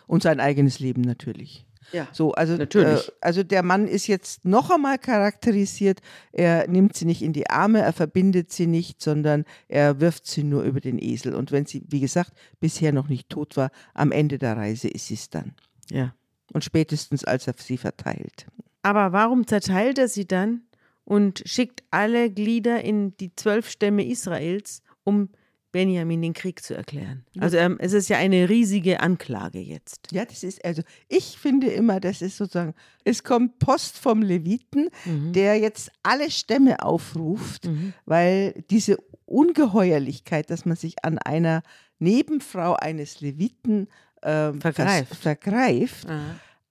[0.07, 1.67] Und sein eigenes Leben natürlich.
[1.93, 2.09] Ja.
[2.13, 3.09] So, also, Natürlich.
[3.09, 6.01] Äh, also der Mann ist jetzt noch einmal charakterisiert.
[6.33, 10.45] Er nimmt sie nicht in die Arme, er verbindet sie nicht, sondern er wirft sie
[10.45, 11.35] nur über den Esel.
[11.35, 15.07] Und wenn sie, wie gesagt, bisher noch nicht tot war, am Ende der Reise ist
[15.07, 15.55] sie es dann.
[15.91, 16.15] Ja.
[16.53, 18.47] Und spätestens, als er sie verteilt.
[18.83, 20.63] Aber warum zerteilt er sie dann
[21.05, 25.31] und schickt alle Glieder in die zwölf Stämme Israels, um
[25.73, 27.25] Benjamin den Krieg zu erklären?
[27.39, 30.09] Also ähm, es ist ja eine riesige Anklage jetzt.
[30.11, 34.91] Ja, das ist, also ich finde immer, das ist sozusagen, es kommt Post vom Leviten,
[35.33, 37.69] der jetzt alle Stämme aufruft,
[38.05, 41.63] weil diese Ungeheuerlichkeit, dass man sich an einer
[41.99, 43.89] Nebenfrau eines Leviten
[44.23, 45.15] ähm, Vergreift.
[45.15, 46.07] vergreift.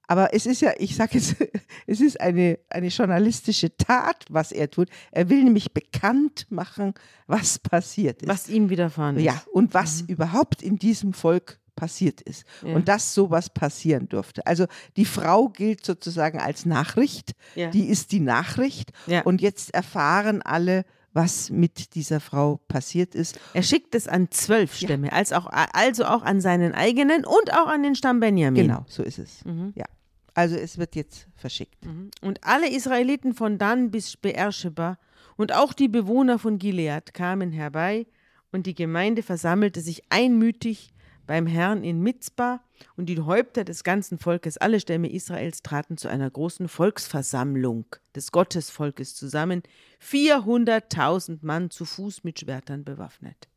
[0.10, 1.36] Aber es ist ja, ich sage jetzt,
[1.88, 4.90] es ist eine, eine journalistische Tat, was er tut.
[5.12, 6.96] Er will nämlich bekannt machen,
[7.28, 8.28] was passiert ist.
[8.28, 9.24] Was ihm widerfahren ist.
[9.24, 12.44] Ja, und was überhaupt in diesem Volk passiert ist.
[12.64, 14.46] Und dass sowas passieren durfte.
[14.48, 14.66] Also
[14.98, 17.70] die Frau gilt sozusagen als Nachricht, Ja.
[17.70, 18.92] die ist die Nachricht.
[19.06, 19.22] Ja.
[19.22, 23.40] Und jetzt erfahren alle, was mit dieser Frau passiert ist.
[23.54, 27.68] Er schickt es an zwölf Stämme, als auch, also auch an seinen eigenen und auch
[27.68, 28.68] an den Stamm Benjamin.
[28.68, 29.44] Genau, so ist es.
[29.76, 29.86] Ja.
[30.34, 31.86] Also es wird jetzt verschickt.
[32.22, 34.98] Und alle Israeliten von Dan bis Beersheba
[35.38, 38.08] und auch die Bewohner von Gilead kamen herbei,
[38.52, 40.92] und die Gemeinde versammelte sich einmütig
[41.28, 42.62] beim Herrn in Mitzbah,
[42.96, 48.32] und die Häupter des ganzen Volkes, alle Stämme Israels, traten zu einer großen Volksversammlung des
[48.32, 49.62] Gottesvolkes zusammen,
[50.02, 53.48] 400.000 Mann zu Fuß mit Schwertern bewaffnet.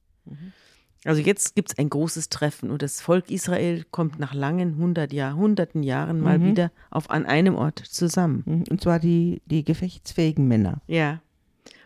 [1.05, 5.13] Also jetzt gibt es ein großes Treffen und das Volk Israel kommt nach langen hundert
[5.13, 6.45] Jahr, hunderten Jahren mal Mhm.
[6.47, 8.43] wieder auf an einem Ort zusammen.
[8.47, 8.65] Mhm.
[8.71, 10.81] Und zwar die, die gefechtsfähigen Männer.
[10.87, 11.21] Ja.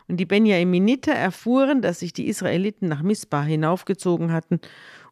[0.09, 4.61] Und die Benjaminiter erfuhren, dass sich die Israeliten nach Mispa hinaufgezogen hatten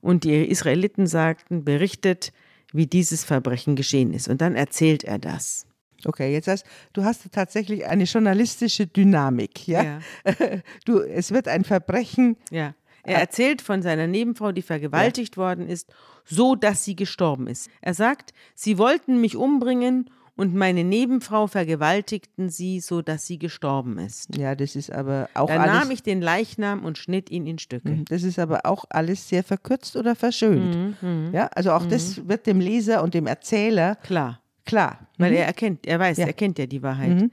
[0.00, 2.32] und die Israeliten sagten, berichtet,
[2.72, 4.28] wie dieses Verbrechen geschehen ist.
[4.28, 5.66] Und dann erzählt er das.
[6.04, 10.00] Okay, jetzt hast du hast tatsächlich eine journalistische Dynamik, ja?
[10.84, 12.74] Du, es wird ein Verbrechen, Ja.
[13.06, 15.92] Er erzählt von seiner Nebenfrau, die vergewaltigt worden ist,
[16.24, 17.68] so dass sie gestorben ist.
[17.80, 23.98] Er sagt, sie wollten mich umbringen und meine Nebenfrau vergewaltigten sie, so dass sie gestorben
[23.98, 24.34] ist.
[24.36, 25.74] ja, das ist aber auch Da alles.
[25.74, 27.90] nahm ich den Leichnam und schnitt ihn in Stücke.
[27.90, 30.76] Mhm, Das ist aber auch alles sehr verkürzt oder verschönt.
[31.02, 34.40] Mhm, Ja, also auch das wird dem Leser und dem Erzähler Klar.
[34.64, 35.06] klar.
[35.18, 36.26] Weil er erkennt, er weiß, Ja.
[36.26, 37.30] er kennt ja die Wahrheit.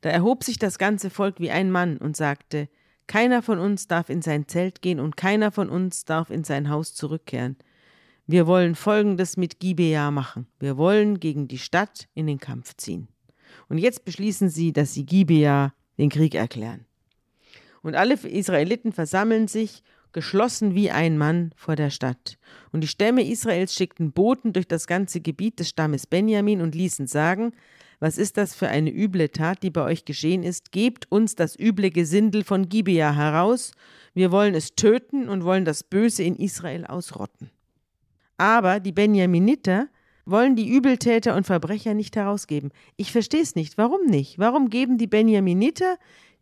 [0.00, 2.68] Da erhob sich das ganze Volk wie ein Mann und sagte,
[3.10, 6.70] keiner von uns darf in sein Zelt gehen und keiner von uns darf in sein
[6.70, 7.56] Haus zurückkehren.
[8.28, 10.46] Wir wollen Folgendes mit Gibea machen.
[10.60, 13.08] Wir wollen gegen die Stadt in den Kampf ziehen.
[13.68, 16.86] Und jetzt beschließen sie, dass sie Gibea den Krieg erklären.
[17.82, 22.38] Und alle Israeliten versammeln sich, geschlossen wie ein Mann, vor der Stadt.
[22.70, 27.08] Und die Stämme Israels schickten Boten durch das ganze Gebiet des Stammes Benjamin und ließen
[27.08, 27.54] sagen,
[28.00, 30.72] was ist das für eine üble Tat, die bei euch geschehen ist?
[30.72, 33.72] Gebt uns das üble Gesindel von Gibea heraus.
[34.14, 37.50] Wir wollen es töten und wollen das Böse in Israel ausrotten.
[38.38, 39.88] Aber die Benjaminiter
[40.24, 42.70] wollen die Übeltäter und Verbrecher nicht herausgeben.
[42.96, 43.76] Ich verstehe es nicht.
[43.76, 44.38] Warum nicht?
[44.38, 45.98] Warum geben die Benjaminiter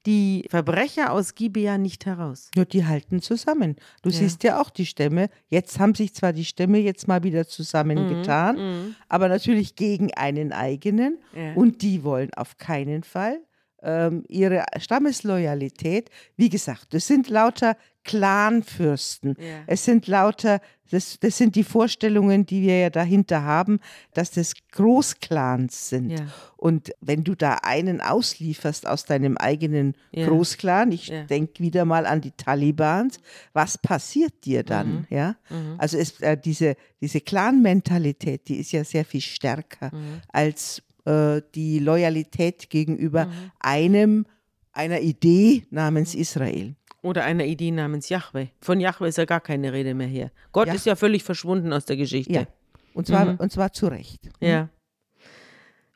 [0.09, 2.51] die Verbrecher aus Gibea nicht heraus?
[2.57, 3.77] Nur die halten zusammen.
[4.01, 5.29] Du siehst ja auch die Stämme.
[5.49, 11.18] Jetzt haben sich zwar die Stämme jetzt mal wieder zusammengetan, aber natürlich gegen einen eigenen.
[11.37, 11.53] Ja.
[11.53, 13.38] Und die wollen auf keinen Fall
[13.82, 16.10] ähm, ihre Stammesloyalität.
[16.36, 19.34] Wie gesagt, das sind lauter Clanfürsten.
[19.38, 19.60] Ja.
[19.66, 20.60] Es sind lauter,
[20.90, 23.80] das, das sind die Vorstellungen, die wir ja dahinter haben,
[24.14, 26.10] dass das Großclans sind.
[26.10, 26.26] Ja.
[26.56, 30.26] Und wenn du da einen auslieferst aus deinem eigenen Ja.
[30.26, 31.24] Großclan, ich Ja.
[31.24, 33.18] denke wieder mal an die Talibans,
[33.52, 34.90] was passiert dir dann?
[35.00, 35.06] Mhm.
[35.10, 35.36] Ja?
[35.76, 40.20] Also es, äh, diese, diese Clan-Mentalität, die ist ja sehr viel stärker Mhm.
[40.32, 43.30] als äh, die Loyalität gegenüber
[43.61, 44.26] einem,
[44.72, 46.20] einer Idee namens Mhm.
[46.20, 46.74] Israel.
[47.02, 48.48] Oder einer Idee namens Yahweh.
[48.61, 50.30] Von Yahweh ist ja gar keine Rede mehr hier.
[50.52, 50.74] Gott Ja.
[50.74, 52.32] ist ja völlig verschwunden aus der Geschichte.
[52.32, 52.46] Ja.
[52.92, 53.37] Und zwar, Mhm.
[53.37, 54.28] und zwar zu Recht.
[54.40, 54.68] Ja.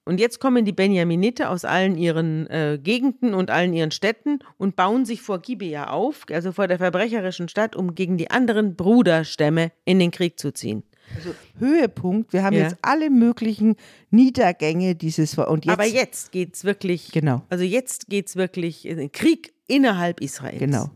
[0.04, 4.74] Und jetzt kommen die Benjaminiter aus allen ihren äh, Gegenden und allen ihren Städten und
[4.74, 9.70] bauen sich vor Gibea auf, also vor der verbrecherischen Stadt, um gegen die anderen Bruderstämme
[9.84, 10.82] in den Krieg zu ziehen.
[11.16, 12.64] Also Höhepunkt, wir haben Ja.
[12.64, 13.76] jetzt alle möglichen
[14.10, 17.42] Niedergänge dieses und jetzt, Aber jetzt geht's wirklich, Genau.
[17.48, 20.58] also jetzt geht's wirklich in den Krieg innerhalb Israels.
[20.58, 20.90] Genau.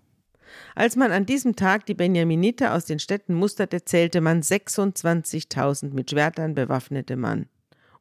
[0.75, 6.11] Als man an diesem Tag die Benjaminiter aus den Städten musterte, zählte man 26.000 mit
[6.11, 7.47] Schwertern bewaffnete Mann.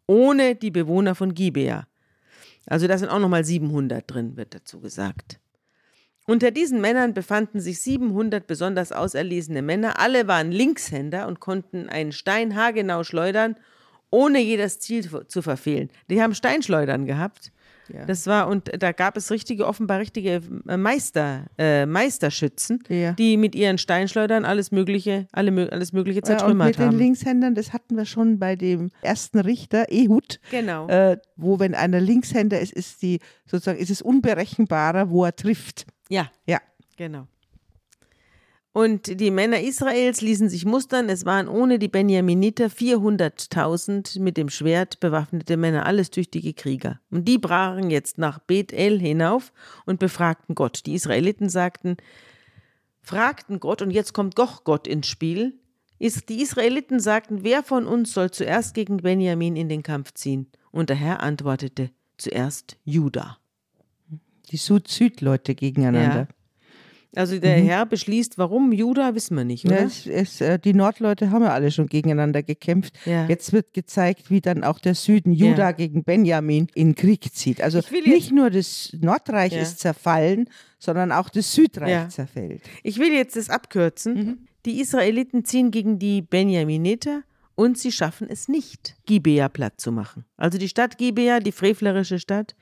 [0.07, 1.87] Ohne die Bewohner von Gibea.
[2.67, 5.39] Also da sind auch nochmal 700 drin, wird dazu gesagt.
[6.27, 9.99] Unter diesen Männern befanden sich 700 besonders auserlesene Männer.
[9.99, 13.55] Alle waren Linkshänder und konnten einen Stein haargenau schleudern,
[14.09, 15.89] ohne jedes Ziel zu verfehlen.
[16.09, 17.51] Die haben Steinschleudern gehabt.
[17.93, 18.03] Ja.
[18.05, 23.11] Das war, und da gab es richtige, offenbar richtige äh, Meister, äh, Meisterschützen, Ja.
[23.11, 26.97] die mit ihren Steinschleudern alles Mögliche, alle, alles Mögliche Ja, und zertrümmert mit den haben.
[26.97, 30.87] Linkshändern, das hatten wir schon bei dem ersten Richter, Ehud, Genau.
[30.87, 35.85] äh, wo wenn einer Linkshänder ist, ist die sozusagen ist es unberechenbarer, wo er trifft.
[36.09, 36.59] Ja, Ja.
[36.97, 37.27] genau.
[38.77, 41.07] Und die Männer Israels ließen sich mustern.
[41.07, 46.99] Es waren ohne die Benjaminiter 400.000 mit dem Schwert bewaffnete Männer, alles tüchtige Krieger.
[47.09, 49.53] Und die brachen jetzt nach Bethel hinauf
[49.85, 50.85] und befragten Gott.
[50.85, 51.95] Die Israeliten sagten,
[53.01, 55.53] fragten Gott, und jetzt kommt doch Gott ins Spiel.
[56.01, 60.47] Die Israeliten sagten, wer von uns soll zuerst gegen Benjamin in den Kampf ziehen?
[60.71, 63.37] Und der Herr antwortete, zuerst Judah.
[64.45, 66.15] Die Süd-Süd-Leute gegeneinander.
[66.21, 66.27] Ja.
[67.17, 69.85] Also der Herr beschließt, warum Juda, wissen wir nicht, Ja, oder?
[69.85, 72.93] es, es, äh, die Nordleute haben ja alle schon gegeneinander gekämpft.
[73.05, 73.25] Ja.
[73.27, 75.71] Jetzt wird gezeigt, wie dann auch der Süden Juda Ja.
[75.71, 77.61] gegen Benjamin in Krieg zieht.
[77.61, 79.61] Also nicht nur das Nordreich Ja.
[79.61, 82.09] ist zerfallen, sondern auch das Südreich Ja.
[82.09, 82.63] zerfällt.
[82.83, 84.49] Ich will jetzt das abkürzen.
[84.65, 87.21] Die Israeliten ziehen gegen die Benjaminiter
[87.55, 90.25] und sie schaffen es nicht, Gibea platt zu machen.
[90.35, 92.55] Also die Stadt Gibea, die frevlerische Stadt,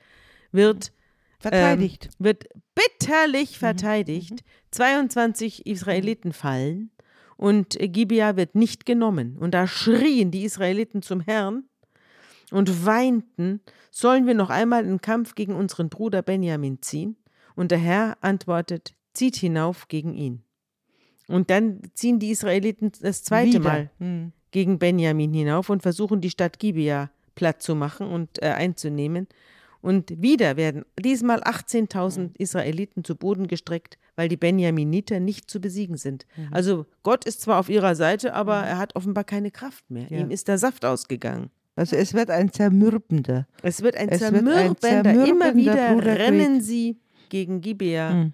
[0.52, 0.92] wird
[1.50, 2.06] Verteidigt.
[2.06, 4.44] Ähm, wird bitterlich verteidigt.
[4.70, 6.90] 22 Israeliten fallen
[7.36, 9.36] und Gibea wird nicht genommen.
[9.38, 11.64] Und da schrien die Israeliten zum Herrn
[12.50, 13.60] und weinten,
[13.90, 17.16] sollen wir noch einmal in Kampf gegen unseren Bruder Benjamin ziehen?
[17.54, 20.42] Und der Herr antwortet, zieht hinauf gegen ihn.
[21.28, 23.60] Und dann ziehen die Israeliten das zweite Wieder.
[23.60, 24.32] Mal Hm.
[24.50, 29.28] gegen Benjamin hinauf und versuchen die Stadt Gibea platt zu machen und äh, einzunehmen.
[29.84, 35.98] Und wieder werden diesmal 18.000 Israeliten zu Boden gestreckt, weil die Benjaminiter nicht zu besiegen
[35.98, 36.24] sind.
[36.52, 40.06] Also Gott ist zwar auf ihrer Seite, aber er hat offenbar keine Kraft mehr.
[40.08, 40.20] Ja.
[40.20, 41.50] Ihm ist der Saft ausgegangen.
[41.76, 43.46] Also es wird ein zermürbender.
[43.62, 44.42] Es wird ein Es wird ein
[44.78, 45.10] zermürbender.
[45.10, 46.18] Immer zermürbender wieder Bruderkrieg.
[46.18, 46.96] rennen sie
[47.28, 48.32] gegen Gibea Hm.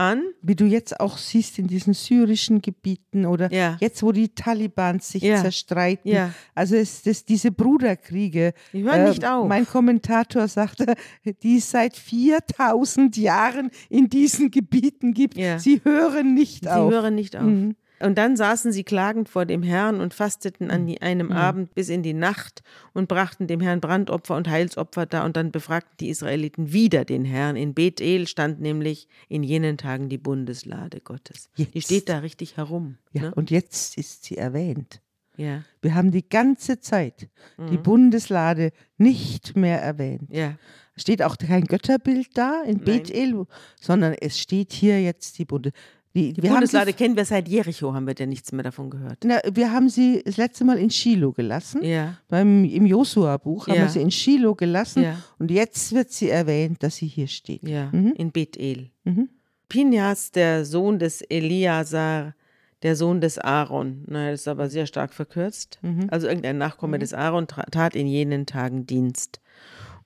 [0.00, 0.22] An.
[0.42, 3.76] Wie du jetzt auch siehst in diesen syrischen Gebieten oder Ja.
[3.80, 5.40] jetzt, wo die Taliban sich Ja.
[5.42, 6.10] zerstreiten.
[6.10, 6.32] Ja.
[6.54, 8.54] Also es, das, diese Bruderkriege.
[8.72, 9.46] Die hören nicht auf.
[9.48, 10.94] Mein Kommentator sagte,
[11.42, 15.34] die es seit 4000 Jahren in diesen Gebieten gibt.
[15.58, 16.90] Sie hören nicht Sie auf.
[16.90, 17.42] hören nicht auf.
[17.42, 17.76] Mhm.
[18.02, 21.88] Und dann saßen sie klagend vor dem Herrn und fasteten an die, einem Abend bis
[21.90, 22.62] in die Nacht
[22.94, 25.24] und brachten dem Herrn Brandopfer und Heilsopfer dar.
[25.24, 27.56] Und dann befragten die Israeliten wieder den Herrn.
[27.56, 31.50] In Bethel stand nämlich in jenen Tagen die Bundeslade Gottes.
[31.58, 31.84] Die Jetzt.
[31.84, 32.96] steht da richtig herum.
[33.12, 33.34] Ja, Ne?
[33.34, 35.00] Und jetzt ist sie erwähnt.
[35.36, 37.28] Ja, Wir haben die ganze Zeit
[37.58, 37.82] die Mhm.
[37.82, 40.28] Bundeslade nicht mehr erwähnt.
[40.30, 40.56] ja.
[40.96, 43.46] Steht auch kein Götterbild da in Bethel,
[43.80, 45.70] sondern es steht hier jetzt die Bunde.
[46.14, 48.90] Die, Die wir Bundeslade haben kennen wir seit Jericho, haben wir ja nichts mehr davon
[48.90, 49.18] gehört.
[49.24, 51.84] na, wir haben sie das letzte Mal in Shiloh gelassen.
[51.84, 53.82] Ja, Beim, Im Josua-Buch haben Ja.
[53.82, 55.04] wir sie in Shiloh gelassen.
[55.04, 55.16] Ja.
[55.38, 57.62] Und jetzt wird sie erwähnt, dass sie hier steht.
[57.68, 58.14] ja, Mhm.
[58.16, 58.90] in Bethel.
[59.04, 59.28] Mhm.
[59.68, 62.34] Pinjas, der Sohn des Eliasar,
[62.82, 64.02] der Sohn des Aaron.
[64.08, 65.78] Na, das ist aber sehr stark verkürzt.
[65.82, 66.08] Mhm.
[66.10, 69.40] Also irgendein Nachkomme des Aaron tat in jenen Tagen Dienst.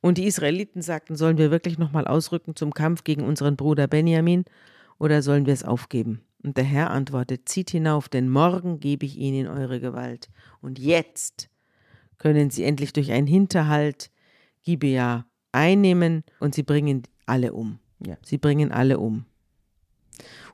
[0.03, 4.45] Und die Israeliten sagten, sollen wir wirklich nochmal ausrücken zum Kampf gegen unseren Bruder Benjamin
[4.99, 6.23] oder sollen wir es aufgeben?
[6.43, 10.29] Und der Herr antwortet, zieht hinauf, denn morgen gebe ich ihn in eure Gewalt.
[10.61, 11.49] Und jetzt
[12.19, 14.11] können sie endlich durch einen Hinterhalt
[14.63, 17.79] Gibea einnehmen und sie bringen alle um.
[18.05, 18.17] Ja.
[18.23, 19.25] Sie bringen alle um.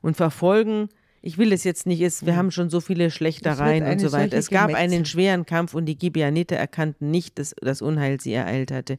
[0.01, 0.89] Und verfolgen,
[1.23, 4.35] ich will es jetzt nicht, es, wir haben schon so viele Schlechtereien und so weiter.
[4.37, 4.83] Es gab Gemetzel.
[4.83, 8.97] einen schweren Kampf und die Gibeoniter erkannten nicht, dass das Unheil sie ereilt hatte.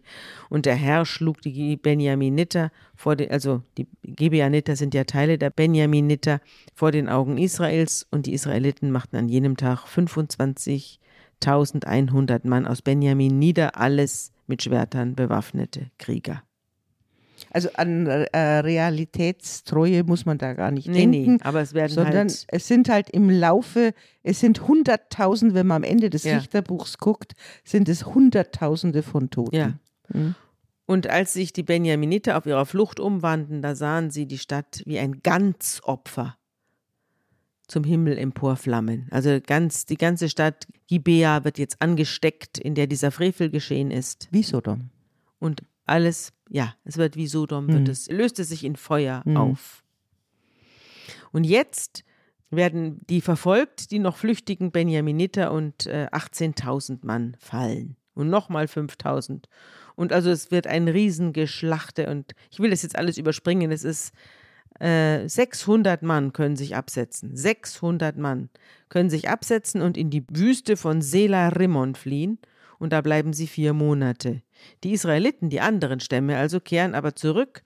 [0.48, 5.50] Und der Herr schlug die Benjaminiter vor den, also die Gibeoniter sind ja Teile der
[5.50, 6.40] Benjaminiter
[6.74, 13.40] vor den Augen Israels und die Israeliten machten an jenem Tag 25.100 Mann aus Benjamin
[13.40, 16.44] nieder, alles mit Schwertern bewaffnete Krieger.
[17.50, 21.42] Also an äh, Realitätstreue muss man da gar nicht Nee, nee, denken.
[21.44, 25.76] aber es werden sondern halt es sind halt im Laufe, es sind hunderttausend, wenn man
[25.78, 26.36] am Ende des Ja.
[26.38, 27.32] Richterbuchs guckt,
[27.64, 29.56] sind es hunderttausende von Toten.
[29.56, 29.72] Ja.
[30.08, 30.34] Mhm.
[30.86, 34.98] Und als sich die Benjaminiter auf ihrer Flucht umwandten, da sahen sie die Stadt wie
[34.98, 36.36] ein Ganzopfer
[37.68, 39.06] zum Himmel emporflammen.
[39.10, 44.28] Also ganz, die ganze Stadt Gibea wird jetzt angesteckt, in der dieser Frevel geschehen ist.
[44.30, 44.90] Wie Sodom.
[45.38, 49.82] Und alles, ja, es wird wie Sodom, wird es, löst es sich in Feuer auf.
[51.32, 52.04] Und jetzt
[52.50, 57.96] werden die verfolgt, die noch flüchtigen Benjaminiter und äh, 18.000 Mann fallen.
[58.14, 59.44] Und nochmal 5.000.
[59.96, 63.72] Und also es wird ein Riesengeschlachte und ich will das jetzt alles überspringen.
[63.72, 64.12] Es ist
[64.78, 67.34] äh, 600 Mann können sich absetzen.
[67.34, 68.50] 600 Mann
[68.90, 72.38] können sich absetzen und in die Wüste von Sela Rimmon fliehen.
[72.78, 74.42] Und da bleiben sie vier Monate.
[74.84, 77.62] Die Israeliten, die anderen Stämme, also kehren aber zurück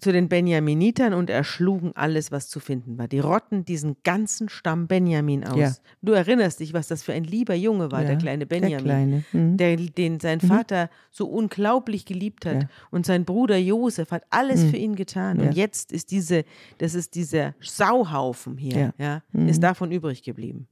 [0.00, 3.08] zu den Benjaminitern und erschlugen alles, was zu finden war.
[3.08, 5.58] Die rotten diesen ganzen Stamm Benjamin aus.
[5.58, 5.72] Ja.
[6.02, 8.84] Du erinnerst dich, was das für ein lieber Junge war, Ja, der kleine der Benjamin
[8.84, 9.24] Kleine.
[9.32, 9.56] Mhm.
[9.56, 12.62] der, den sein Vater so unglaublich geliebt hat.
[12.62, 12.68] Ja.
[12.90, 15.40] Und sein Bruder Josef hat alles für ihn getan.
[15.40, 16.44] Und jetzt ist diese,
[16.78, 20.68] das ist dieser Sauhaufen hier, ja, ist davon übrig geblieben.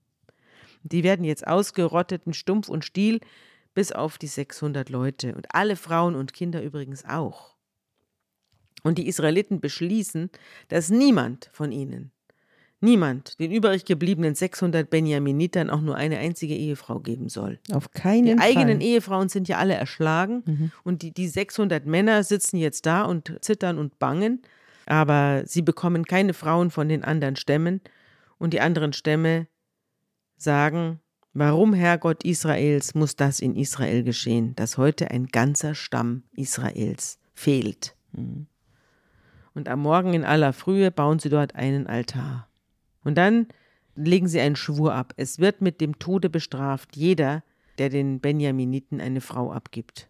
[0.84, 3.20] Die werden jetzt ausgerottet in Stumpf und Stiel,
[3.76, 5.34] bis auf die 600 Leute.
[5.34, 7.54] Und alle Frauen und Kinder übrigens auch.
[8.82, 10.30] Und die Israeliten beschließen,
[10.68, 12.10] dass niemand von ihnen,
[12.80, 17.58] niemand den übrig gebliebenen 600 Benjaminitern auch nur eine einzige Ehefrau geben soll.
[17.70, 18.48] Auf keinen Die Fall.
[18.48, 23.36] eigenen Ehefrauen sind ja alle erschlagen und die, die 600 Männer sitzen jetzt da und
[23.42, 24.40] zittern und bangen,
[24.86, 27.82] aber sie bekommen keine Frauen von den anderen Stämmen
[28.38, 29.48] und die anderen Stämme
[30.38, 31.00] sagen,
[31.38, 37.94] warum Herrgott Israels muss das in Israel geschehen, dass heute ein ganzer Stamm Israels fehlt.
[39.54, 42.48] Und am Morgen in aller Frühe bauen sie dort einen Altar.
[43.04, 43.48] Und dann
[43.94, 45.12] legen sie einen Schwur ab.
[45.16, 47.42] Es wird mit dem Tode bestraft jeder,
[47.78, 50.08] der den Benjaminiten eine Frau abgibt.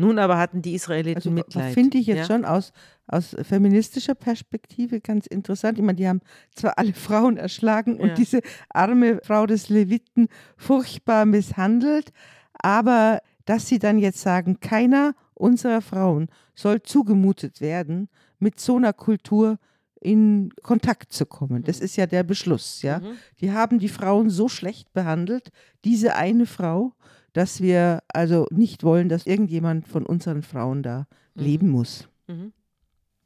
[0.00, 1.74] Nun aber hatten die Israeliten Also Mitleid.
[1.74, 2.34] finde ich jetzt ja?
[2.34, 2.72] schon aus,
[3.06, 5.78] aus feministischer Perspektive ganz interessant.
[5.78, 6.20] Ich meine, die haben
[6.54, 8.14] zwar alle Frauen erschlagen und Ja.
[8.14, 12.12] diese arme Frau des Leviten furchtbar misshandelt,
[12.54, 18.92] aber dass sie dann jetzt sagen, keiner unserer Frauen soll zugemutet werden mit so einer
[18.92, 19.58] Kultur,
[20.02, 21.62] in Kontakt zu kommen.
[21.62, 23.02] Das ist ja der Beschluss, ja.
[23.40, 25.50] Die haben die Frauen so schlecht behandelt,
[25.84, 26.94] diese eine Frau,
[27.32, 32.08] dass wir also nicht wollen, dass irgendjemand von unseren Frauen da leben muss.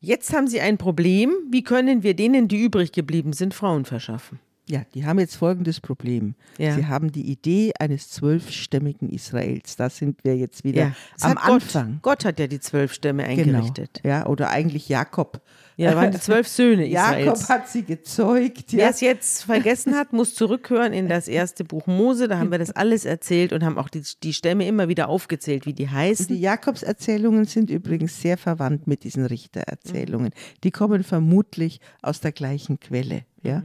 [0.01, 1.33] Jetzt haben sie ein Problem.
[1.51, 4.39] Wie können wir denen, die übrig geblieben sind, Frauen verschaffen?
[4.67, 6.35] Ja, die haben jetzt folgendes Problem.
[6.57, 6.75] Ja.
[6.75, 9.77] Sie haben die Idee eines zwölfstämmigen Israels.
[9.77, 11.99] Da sind wir jetzt wieder Ja, am hat Gott, Anfang.
[12.01, 13.59] Gott hat ja die zwölf Stämme Genau.
[13.59, 14.01] eingerichtet.
[14.05, 15.43] Ja, oder eigentlich Jakob.
[15.77, 17.49] Ja, da waren die zwölf Söhne Jakob Israels.
[17.51, 18.73] hat sie gezeugt.
[18.73, 18.89] Wer Ja.
[18.91, 22.27] es jetzt vergessen hat, muss zurückhören in das erste Buch Mose.
[22.29, 25.67] Da haben wir das alles erzählt und haben auch die, die Stämme immer wieder aufgezählt,
[25.67, 26.29] wie die heißen.
[26.29, 30.31] Die Jakobserzählungen sind übrigens sehr verwandt mit diesen Richtererzählungen.
[30.63, 33.25] Die kommen vermutlich aus der gleichen Quelle.
[33.43, 33.63] Ja?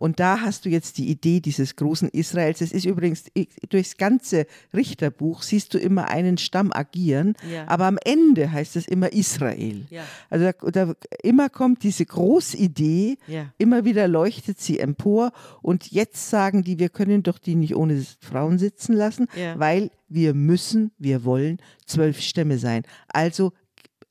[0.00, 2.60] Und da hast du jetzt die Idee dieses großen Israels.
[2.60, 3.24] Es ist übrigens
[3.68, 7.68] durchs ganze Richterbuch siehst du immer einen Stamm agieren, Ja.
[7.68, 9.86] aber am Ende heißt es immer Israel.
[9.90, 10.02] Ja.
[10.30, 13.52] Also da, da, immer kommt diese Großidee, Ja.
[13.58, 15.32] immer wieder leuchtet sie empor
[15.62, 20.34] und jetzt sagen die, wir können doch die nicht ohne Frauen sitzen lassen, weil wir
[20.34, 22.82] müssen, wir wollen zwölf Stämme sein.
[23.08, 23.52] Also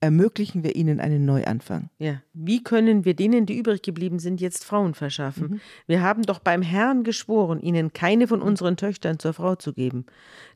[0.03, 1.89] ermöglichen wir ihnen einen Neuanfang.
[1.97, 2.21] Ja.
[2.33, 5.61] Wie können wir denen, die übrig geblieben sind, jetzt Frauen verschaffen?
[5.87, 10.05] Wir haben doch beim Herrn geschworen, ihnen keine von unseren Töchtern zur Frau zu geben.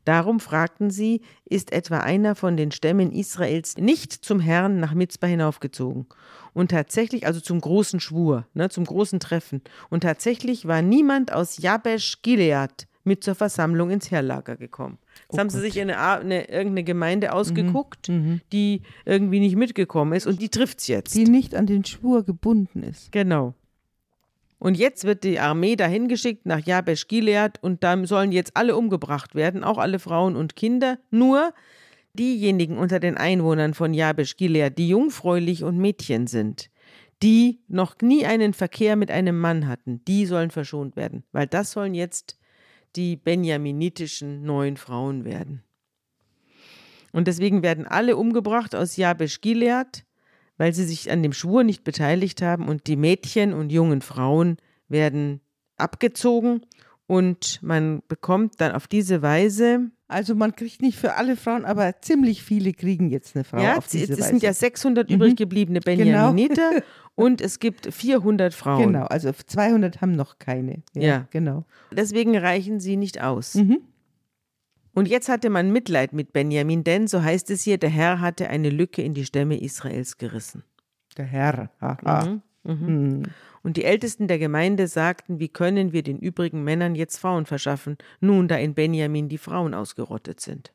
[0.03, 5.27] Darum fragten sie, ist etwa einer von den Stämmen Israels nicht zum Herrn nach Mitzbah
[5.27, 6.07] hinaufgezogen?
[6.53, 9.61] Und tatsächlich, also zum großen Schwur, ne, zum großen Treffen.
[9.89, 14.99] Und tatsächlich war niemand aus Jabesh Gilead mit zur Versammlung ins Heerlager gekommen.
[15.29, 18.11] Jetzt haben sie sich eine, eine, irgendeine Gemeinde ausgeguckt,
[18.51, 21.15] die irgendwie nicht mitgekommen ist und die trifft's jetzt.
[21.15, 23.11] Die nicht an den Schwur gebunden ist.
[23.11, 23.55] Genau.
[24.59, 28.75] Und jetzt wird die Armee dahin geschickt nach Jabesh Gilead und da sollen jetzt alle
[28.75, 30.97] umgebracht werden, auch alle Frauen und Kinder.
[31.11, 31.53] Nur
[32.13, 36.71] diejenigen unter den Einwohnern von Jabesh Gilead, die jungfräulich und Mädchen sind,
[37.21, 41.71] die noch nie einen Verkehr mit einem Mann hatten, die sollen verschont werden, weil das
[41.71, 42.37] sollen jetzt
[42.97, 45.63] die benjaminitischen neuen Frauen werden.
[47.13, 50.05] Und deswegen werden alle umgebracht aus Jabesh Gilead,
[50.57, 54.57] weil sie sich an dem Schwur nicht beteiligt haben und die Mädchen und jungen Frauen
[54.89, 55.41] werden
[55.77, 56.61] abgezogen
[57.05, 62.01] und man bekommt dann auf diese Weise, Also man kriegt nicht für alle Frauen, aber
[62.01, 64.29] ziemlich viele kriegen jetzt eine Frau ja, auf es diese es Weise.
[64.29, 66.81] sind ja 600 übrig gebliebene Benjaminiter
[67.15, 68.93] und es gibt 400 Frauen.
[68.93, 70.81] genau, also 200 haben noch keine.
[70.95, 71.27] Ja.
[71.31, 71.65] genau.
[71.91, 73.55] Deswegen reichen sie nicht aus.
[73.55, 73.79] Mhm.
[74.93, 78.49] Und jetzt hatte man Mitleid mit Benjamin, denn, so heißt es hier, der Herr hatte
[78.49, 80.63] eine Lücke in die Stämme Israels gerissen.
[81.17, 81.69] Der Herr.
[81.81, 82.25] Haha.
[82.25, 82.41] Mhm.
[83.63, 87.97] Und die Ältesten der Gemeinde sagten, wie können wir den übrigen Männern jetzt Frauen verschaffen,
[88.19, 90.73] nun da in Benjamin die Frauen ausgerottet sind.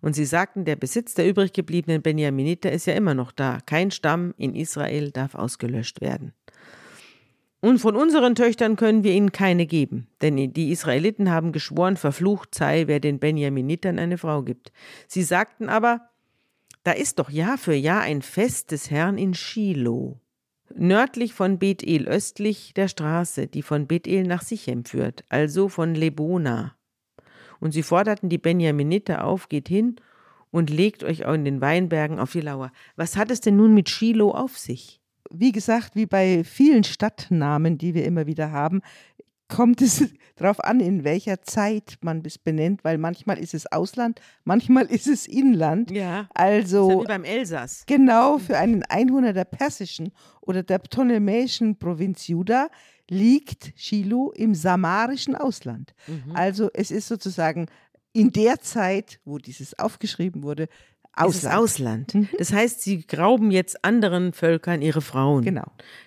[0.00, 3.58] Und sie sagten, der Besitz der übrig gebliebenen Benjaminiter ist ja immer noch da.
[3.64, 6.32] Kein Stamm in Israel darf ausgelöscht werden.
[7.60, 12.56] Und von unseren Töchtern können wir ihnen keine geben, denn die Israeliten haben geschworen, verflucht
[12.56, 14.72] sei, wer den Benjaminitern eine Frau gibt.
[15.06, 16.08] Sie sagten aber,
[16.82, 20.21] da ist doch Jahr für Jahr ein Fest des Herrn in Shiloh
[20.76, 26.76] nördlich von Bethel, östlich der Straße, die von Bethel nach Sichem führt, also von Lebona.
[27.60, 29.96] Und sie forderten die Benjaminiter auf, geht hin
[30.50, 32.72] und legt euch in den Weinbergen auf die Lauer.
[32.96, 35.00] Was hat es denn nun mit Shiloh auf sich?
[35.30, 38.82] Wie gesagt, wie bei vielen Stadtnamen, die wir immer wieder haben,
[39.52, 40.04] kommt es
[40.36, 45.06] darauf an, in welcher Zeit man es benennt, weil manchmal ist es Ausland, manchmal ist
[45.06, 45.90] es Inland.
[45.90, 46.28] Ja.
[46.34, 47.84] Also So wie beim Elsass.
[47.86, 52.68] Genau, für einen Einwohner der persischen oder der ptolemäischen Provinz Juda
[53.08, 55.94] liegt Shiloh im samarischen Ausland.
[56.06, 56.34] Mhm.
[56.34, 57.66] Also es ist sozusagen
[58.12, 60.70] in der Zeit, wo dieses aufgeschrieben wurde, ist
[61.12, 62.14] Ausland.
[62.14, 62.28] Ausland.
[62.38, 65.44] Das heißt, sie rauben jetzt anderen Völkern ihre Frauen.
[65.44, 65.66] Genau.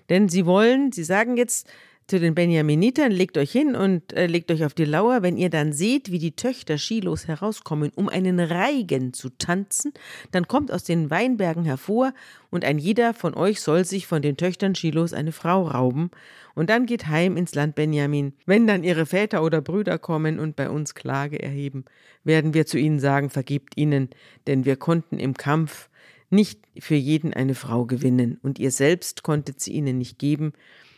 [0.09, 1.67] Denn sie wollen, sie sagen jetzt
[2.07, 5.49] zu den Benjaminitern, legt euch hin und äh, legt euch auf die Lauer, wenn ihr
[5.49, 9.91] dann seht, wie die Töchter Shilos herauskommen, um einen Reigen zu tanzen,
[10.31, 12.13] dann kommt aus den Weinbergen hervor
[12.51, 16.11] und ein jeder von euch soll sich von den Töchtern Shilos eine Frau rauben.
[16.53, 18.33] Und dann geht heim ins Land Benjamin.
[18.45, 21.85] Wenn dann ihre Väter oder Brüder kommen und bei uns Klage erheben,
[22.23, 24.09] werden wir zu ihnen sagen, vergibt ihnen,
[24.47, 25.89] denn wir konnten im Kampf
[26.29, 28.39] nicht für jeden eine Frau gewinnen.
[28.41, 30.53] Und ihr selbst konntet sie ihnen nicht geben,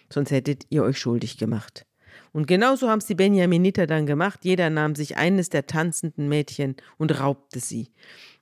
[0.09, 1.85] sonst hättet ihr euch schuldig gemacht.
[2.33, 4.41] Und genauso haben es die Benjaminiter dann gemacht.
[4.43, 7.89] Jeder nahm sich eines der tanzenden Mädchen und raubte sie.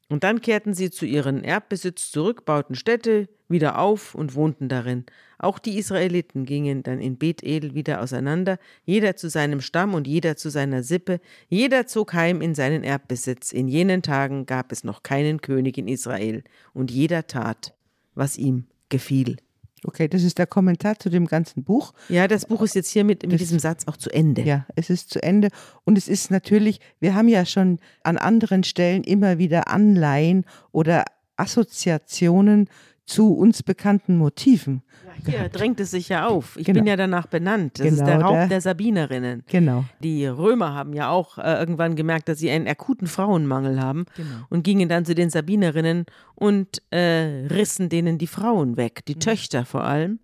[0.07, 5.05] Und dann kehrten sie zu ihrem Erbbesitz zurück, bauten Städte wieder auf und wohnten darin.
[5.39, 10.37] Auch die Israeliten gingen dann in Bethel wieder auseinander, jeder zu seinem Stamm und jeder
[10.37, 13.51] zu seiner Sippe, jeder zog heim in seinen Erbbesitz.
[13.51, 16.43] In jenen Tagen gab es noch keinen König in Israel,
[16.73, 17.73] und jeder tat,
[18.13, 19.37] was ihm gefiel.
[19.87, 21.93] Okay, das ist der Kommentar zu dem ganzen Buch.
[22.09, 24.41] Ja, das Buch ist jetzt hier mit, mit diesem Satz auch zu Ende.
[24.41, 25.49] Ja, es ist zu Ende.
[25.83, 31.05] Und es ist natürlich, wir haben ja schon an anderen Stellen immer wieder Anleihen oder
[31.37, 32.69] Assoziationen
[33.05, 34.81] zu uns bekannten Motiven.
[35.25, 36.57] Hier drängt es sich ja auf.
[36.57, 36.79] Ich Genau.
[36.79, 37.79] bin ja danach benannt.
[37.79, 39.43] Das ist Genau, der Raub der- der Sabinerinnen.
[39.47, 39.85] Genau.
[40.01, 44.29] Die Römer haben ja auch äh, irgendwann gemerkt, dass sie einen akuten Frauenmangel haben Genau.
[44.49, 49.05] und gingen dann zu den Sabinerinnen und äh, rissen denen die Frauen weg, Mhm.
[49.13, 50.19] die Töchter vor allem.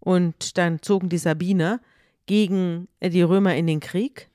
[0.00, 1.80] Und dann zogen die Sabiner
[2.26, 4.28] gegen äh, die Römer in den Krieg.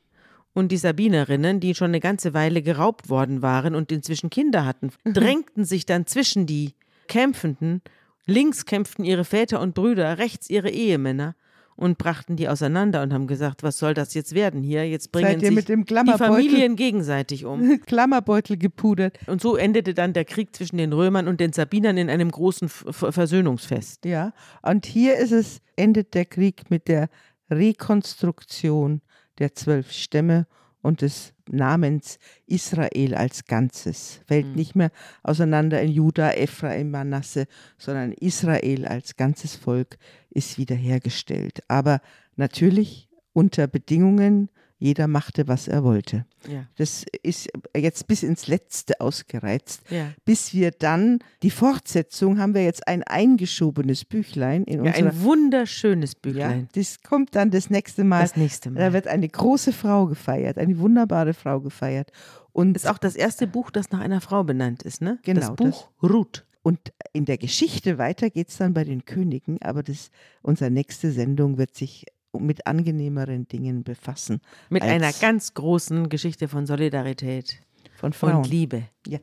[0.53, 4.89] Und die Sabinerinnen, die schon eine ganze Weile geraubt worden waren und inzwischen Kinder hatten,
[5.03, 5.13] Mhm.
[5.13, 6.73] drängten sich dann zwischen die
[7.09, 7.81] Kämpfenden.
[8.25, 11.35] Links kämpften ihre Väter und Brüder, rechts ihre Ehemänner
[11.79, 14.87] und brachten die auseinander und haben gesagt, was soll das jetzt werden hier?
[14.87, 17.79] Jetzt bringen sich mit dem die Familien gegenseitig um.
[17.85, 19.17] Klammerbeutel gepudert.
[19.27, 22.67] Und so endete dann der Krieg zwischen den Römern und den Sabinern in einem großen
[22.67, 24.03] Versöhnungsfest.
[24.03, 24.33] Ja.
[24.61, 27.07] Und hier ist es, endet der Krieg mit der
[27.49, 29.01] Rekonstruktion
[29.39, 30.47] der zwölf Stämme
[30.81, 34.21] und des Namens Israel als Ganzes.
[34.27, 34.91] Fällt nicht mehr
[35.23, 39.97] auseinander in Juda, Ephraim, Manasse, sondern Israel als ganzes Volk
[40.29, 41.63] ist wiederhergestellt.
[41.67, 42.01] Aber
[42.35, 44.49] natürlich unter Bedingungen,
[44.79, 46.25] jeder machte, was er wollte.
[46.49, 46.65] Ja.
[46.77, 49.81] Das ist jetzt bis ins Letzte ausgereizt.
[49.89, 50.13] Ja.
[50.25, 55.09] Bis wir dann, die Fortsetzung, haben wir jetzt ein eingeschobenes Büchlein in Ja, unserer.
[55.09, 56.69] ein wunderschönes Ja, Büchlein.
[56.73, 58.21] das kommt dann das nächste Mal.
[58.21, 58.93] Das nächste Da Mal.
[58.93, 62.11] wird eine große Frau gefeiert, eine wunderbare Frau gefeiert.
[62.51, 65.19] Und, ist auch das erste Buch, das nach einer Frau benannt ist, ne?
[65.23, 66.45] Genau, Das Buch Ruth.
[66.63, 66.79] und
[67.13, 70.09] in der Geschichte weiter geht es dann bei den Königen, aber das,
[70.41, 72.05] unsere nächste Sendung wird sich
[72.37, 74.41] mit angenehmeren Dingen befassen.
[74.69, 77.61] Mit einer ganz großen Geschichte von Solidarität
[77.95, 78.37] von Frauen.
[78.37, 78.83] und Liebe.
[79.07, 79.19] Ja.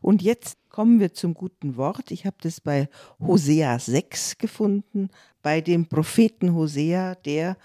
[0.00, 2.10] Und jetzt kommen wir zum guten Wort.
[2.10, 2.88] Ich habe das bei
[3.20, 5.08] Hosea 6 gefunden,
[5.42, 7.56] bei dem Propheten Hosea, der,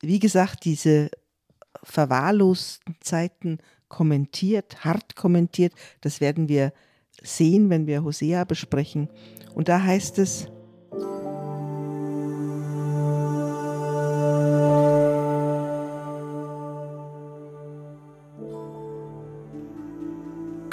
[0.00, 1.10] wie gesagt, diese
[1.84, 5.72] verwahrlosten Zeiten kommentiert, hart kommentiert.
[6.00, 6.72] Das werden wir
[7.22, 9.08] sehen, wenn wir Hosea besprechen.
[9.54, 10.48] Und da heißt es,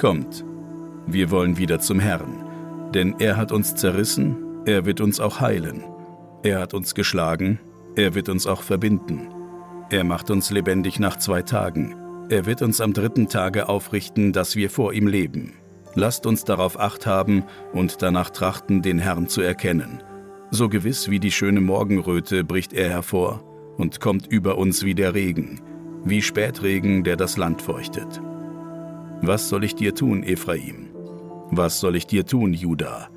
[0.05, 0.45] Kommt,
[1.07, 4.37] wir wollen wieder zum Herrn, denn er hat uns zerrissen,
[4.67, 5.83] er wird uns auch heilen.
[6.43, 7.59] Er hat uns geschlagen,
[7.95, 9.29] er wird uns auch verbinden.
[9.89, 11.95] Er macht uns lebendig nach zwei Tagen.
[12.29, 15.53] Er wird uns am dritten Tage aufrichten, dass wir vor ihm leben.
[15.95, 17.43] Lasst uns darauf acht haben
[17.73, 20.03] und danach trachten, den Herrn zu erkennen.
[20.51, 23.43] So gewiss wie die schöne Morgenröte bricht er hervor
[23.75, 25.61] und kommt über uns wie der Regen,
[26.03, 28.21] wie Spätregen, der das Land feuchtet.
[29.21, 30.89] Was soll ich dir tun, Ephraim?
[31.51, 33.09] Was soll ich dir tun, Juda?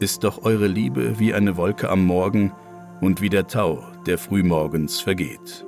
[0.00, 2.52] Ist doch eure Liebe wie eine Wolke am Morgen
[3.00, 5.64] und wie der Tau, der frühmorgens vergeht.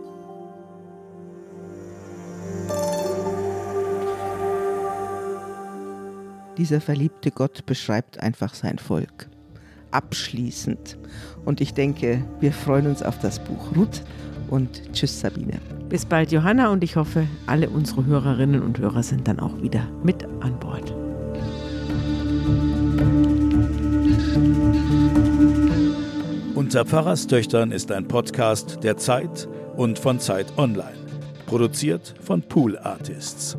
[6.64, 9.28] dieser verliebte Gott beschreibt einfach sein Volk.
[9.90, 10.98] Abschließend.
[11.44, 14.02] Und ich denke, wir freuen uns auf das Buch Ruth
[14.50, 15.60] und tschüss Sabine.
[15.88, 19.86] Bis bald, Johanna, und ich hoffe, alle unsere Hörerinnen und Hörer sind dann auch wieder
[20.02, 20.94] mit an Bord.
[26.54, 30.96] Unter Pfarrerstöchtern ist ein Podcast der Zeit und von Zeit Online.
[31.46, 33.56] Produziert von Pool Artists.